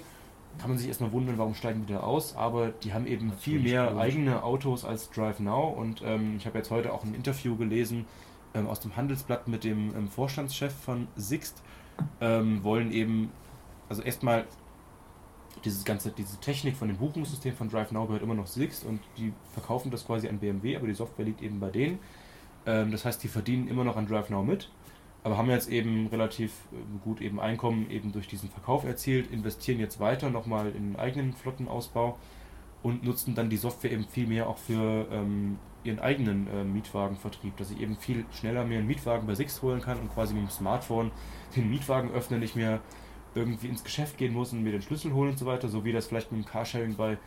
[0.59, 3.59] Kann man sich erstmal wundern, warum steigen die da aus, aber die haben eben viel
[3.59, 3.99] mehr logisch.
[3.99, 8.05] eigene Autos als Drive Now und ähm, ich habe jetzt heute auch ein Interview gelesen
[8.53, 11.61] ähm, aus dem Handelsblatt mit dem ähm, Vorstandschef von Sixt.
[12.19, 13.31] Ähm, wollen eben,
[13.89, 14.45] also erstmal
[15.65, 18.99] dieses ganze, diese Technik von dem Buchungssystem von Drive Now gehört immer noch Sixt und
[19.17, 21.99] die verkaufen das quasi an BMW, aber die Software liegt eben bei denen.
[22.65, 24.69] Ähm, das heißt, die verdienen immer noch an Drive Now mit,
[25.23, 29.79] aber haben jetzt eben relativ ähm, gut eben Einkommen eben durch diesen Verkauf erzielt, investieren
[29.79, 32.17] jetzt weiter nochmal in den eigenen Flottenausbau
[32.83, 37.57] und nutzen dann die Software eben viel mehr auch für ähm, ihren eigenen äh, Mietwagenvertrieb,
[37.57, 40.43] dass ich eben viel schneller mir einen Mietwagen bei Sixt holen kann und quasi mit
[40.43, 41.11] dem Smartphone
[41.55, 42.81] den Mietwagen öffnen, nicht mehr
[43.35, 45.91] irgendwie ins Geschäft gehen muss und mir den Schlüssel holen und so weiter, so wie
[45.91, 47.17] das vielleicht mit dem Carsharing bei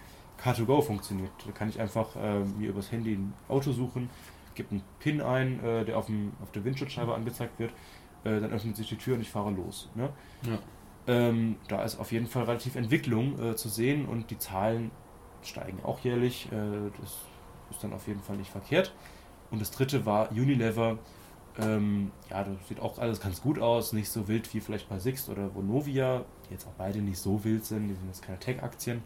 [0.43, 1.31] Car2Go funktioniert.
[1.47, 4.11] Da kann ich einfach äh, mir übers Handy ein Auto suchen,
[4.55, 7.73] gebe einen PIN ein, äh, der auf, dem, auf der Windschutzscheibe angezeigt wird,
[8.25, 9.91] äh, dann öffnet sich die Tür und ich fahre los.
[9.95, 10.11] Ne?
[10.47, 10.59] Ja.
[11.07, 14.91] Ähm, da ist auf jeden Fall relativ Entwicklung äh, zu sehen und die Zahlen
[15.43, 16.51] steigen auch jährlich.
[16.51, 17.19] Äh, das
[17.71, 18.95] ist dann auf jeden Fall nicht verkehrt.
[19.51, 20.99] Und das dritte war Unilever.
[21.59, 24.99] Ähm, ja, das sieht auch alles ganz gut aus, nicht so wild wie vielleicht bei
[24.99, 28.41] Sixt oder Vonovia, die jetzt auch beide nicht so wild sind, die sind jetzt keine
[28.41, 29.03] Tech-Aktien,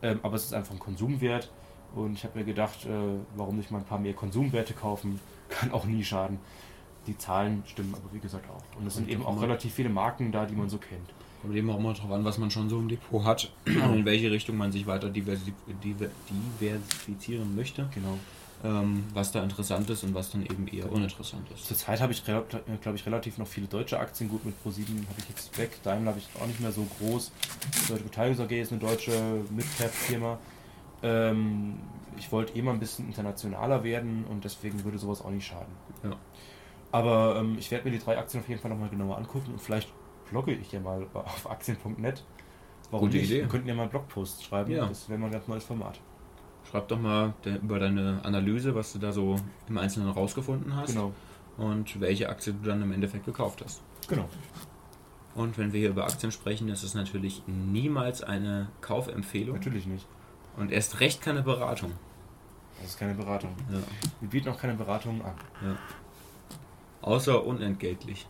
[0.00, 1.52] ähm, aber es ist einfach ein Konsumwert
[1.94, 2.90] und ich habe mir gedacht, äh,
[3.36, 6.38] warum nicht mal ein paar mehr Konsumwerte kaufen, kann auch nie schaden.
[7.06, 8.62] Die Zahlen stimmen aber wie gesagt auch.
[8.78, 11.10] Und es sind eben auch relativ viele Marken da, die man so kennt.
[11.42, 14.04] Kommt eben auch immer darauf an, was man schon so im Depot hat und in
[14.04, 16.06] welche Richtung man sich weiter diversi diver
[16.60, 17.88] diversifizieren möchte.
[17.92, 18.16] Genau.
[18.64, 21.66] Ähm, was da interessant ist und was dann eben eher uninteressant ist.
[21.66, 22.46] Zurzeit habe ich, glaube
[22.94, 24.30] ich, relativ noch viele deutsche Aktien.
[24.30, 25.82] Gut, mit Pro7 habe ich jetzt weg.
[25.82, 27.32] Daimler habe ich auch nicht mehr so groß.
[27.82, 30.38] Die Deutsche Beteiligungs AG ist eine deutsche Mid-Cap-Firma.
[31.02, 31.78] Ähm,
[32.16, 35.72] ich wollte eh mal ein bisschen internationaler werden und deswegen würde sowas auch nicht schaden.
[36.04, 36.16] Ja.
[36.90, 39.60] Aber ähm, ich werde mir die drei Aktien auf jeden Fall nochmal genauer angucken und
[39.60, 39.92] vielleicht
[40.30, 42.24] blogge ich ja mal auf aktien.net.
[42.90, 43.30] Warum Gute nicht?
[43.30, 43.40] Idee.
[43.40, 44.70] Wir könnten ja mal einen Blogpost schreiben.
[44.70, 44.86] Ja.
[44.86, 45.98] Das wäre mal ein ganz neues Format.
[46.70, 49.36] Schreib doch mal de über deine Analyse, was du da so
[49.68, 51.12] im Einzelnen rausgefunden hast Genau.
[51.56, 53.82] und welche Aktie du dann im Endeffekt gekauft hast.
[54.08, 54.28] Genau.
[55.34, 60.06] Und wenn wir hier über Aktien sprechen, ist es natürlich niemals eine Kaufempfehlung Natürlich nicht.
[60.56, 61.92] Und erst recht keine Beratung.
[62.80, 63.54] Das ist keine Beratung.
[63.70, 63.78] Ja.
[64.20, 65.34] Wir bieten auch keine Beratungen an.
[65.62, 65.76] Ja.
[67.02, 68.26] Außer unentgeltlich.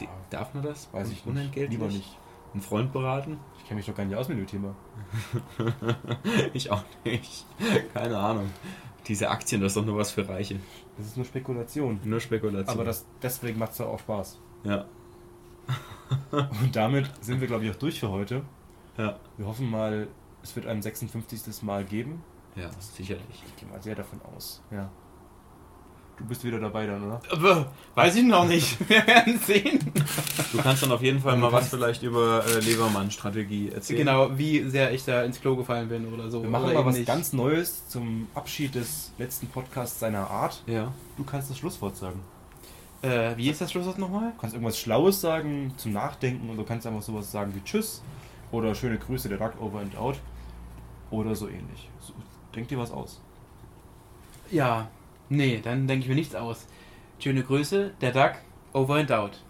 [0.00, 0.06] Ja.
[0.30, 0.92] darf man das?
[0.92, 1.26] Weiß ich nicht.
[1.26, 1.78] Unentgeltlich?
[1.78, 2.16] Lieber nicht.
[2.52, 3.38] Einen Freund beraten?
[3.58, 4.74] Ich kenne mich doch gar nicht aus mit dem Thema.
[6.52, 7.44] ich auch nicht.
[7.92, 8.48] Keine Ahnung.
[9.08, 10.60] Diese Aktien, das ist doch nur was für Reiche.
[10.96, 12.00] Das ist nur Spekulation.
[12.04, 12.74] Nur Spekulation.
[12.74, 14.38] Aber das, deswegen macht es ja auch Spaß.
[14.62, 14.84] Ja.
[16.30, 18.42] Und damit sind wir, glaube ich, auch durch für heute.
[18.96, 19.18] Ja.
[19.36, 20.06] Wir hoffen mal,
[20.44, 21.62] es wird ein 56.
[21.62, 22.22] Mal geben.
[22.54, 23.42] Ja, sicherlich.
[23.48, 24.62] Ich gehe mal sehr davon aus.
[24.70, 24.90] Ja.
[26.16, 27.20] Du bist wieder dabei dann, oder?
[27.32, 28.78] Aber weiß ich noch nicht.
[28.88, 29.80] Wir werden sehen.
[30.52, 33.98] Du kannst dann auf jeden Fall mal was vielleicht über äh, Levermann-Strategie erzählen.
[33.98, 36.42] Genau, wie sehr ich da ins Klo gefallen bin oder so.
[36.42, 37.06] Wir machen oder mal was nicht.
[37.06, 40.62] ganz Neues zum Abschied des letzten Podcasts seiner Art.
[40.66, 40.92] Ja.
[41.16, 42.20] Du kannst das Schlusswort sagen.
[43.02, 44.30] Äh, wie ist das Schlusswort nochmal?
[44.36, 48.02] Du kannst irgendwas Schlaues sagen zum Nachdenken und du kannst einfach sowas sagen wie Tschüss
[48.52, 50.20] oder schöne Grüße, der Duck over and out
[51.14, 51.88] oder so ähnlich.
[52.00, 52.12] So,
[52.56, 53.20] denkt dir was aus?
[54.50, 54.88] Ja,
[55.28, 56.66] nee, dann denke ich mir nichts aus.
[57.20, 58.32] Schöne Grüße, der Duck,
[58.72, 59.40] over and out.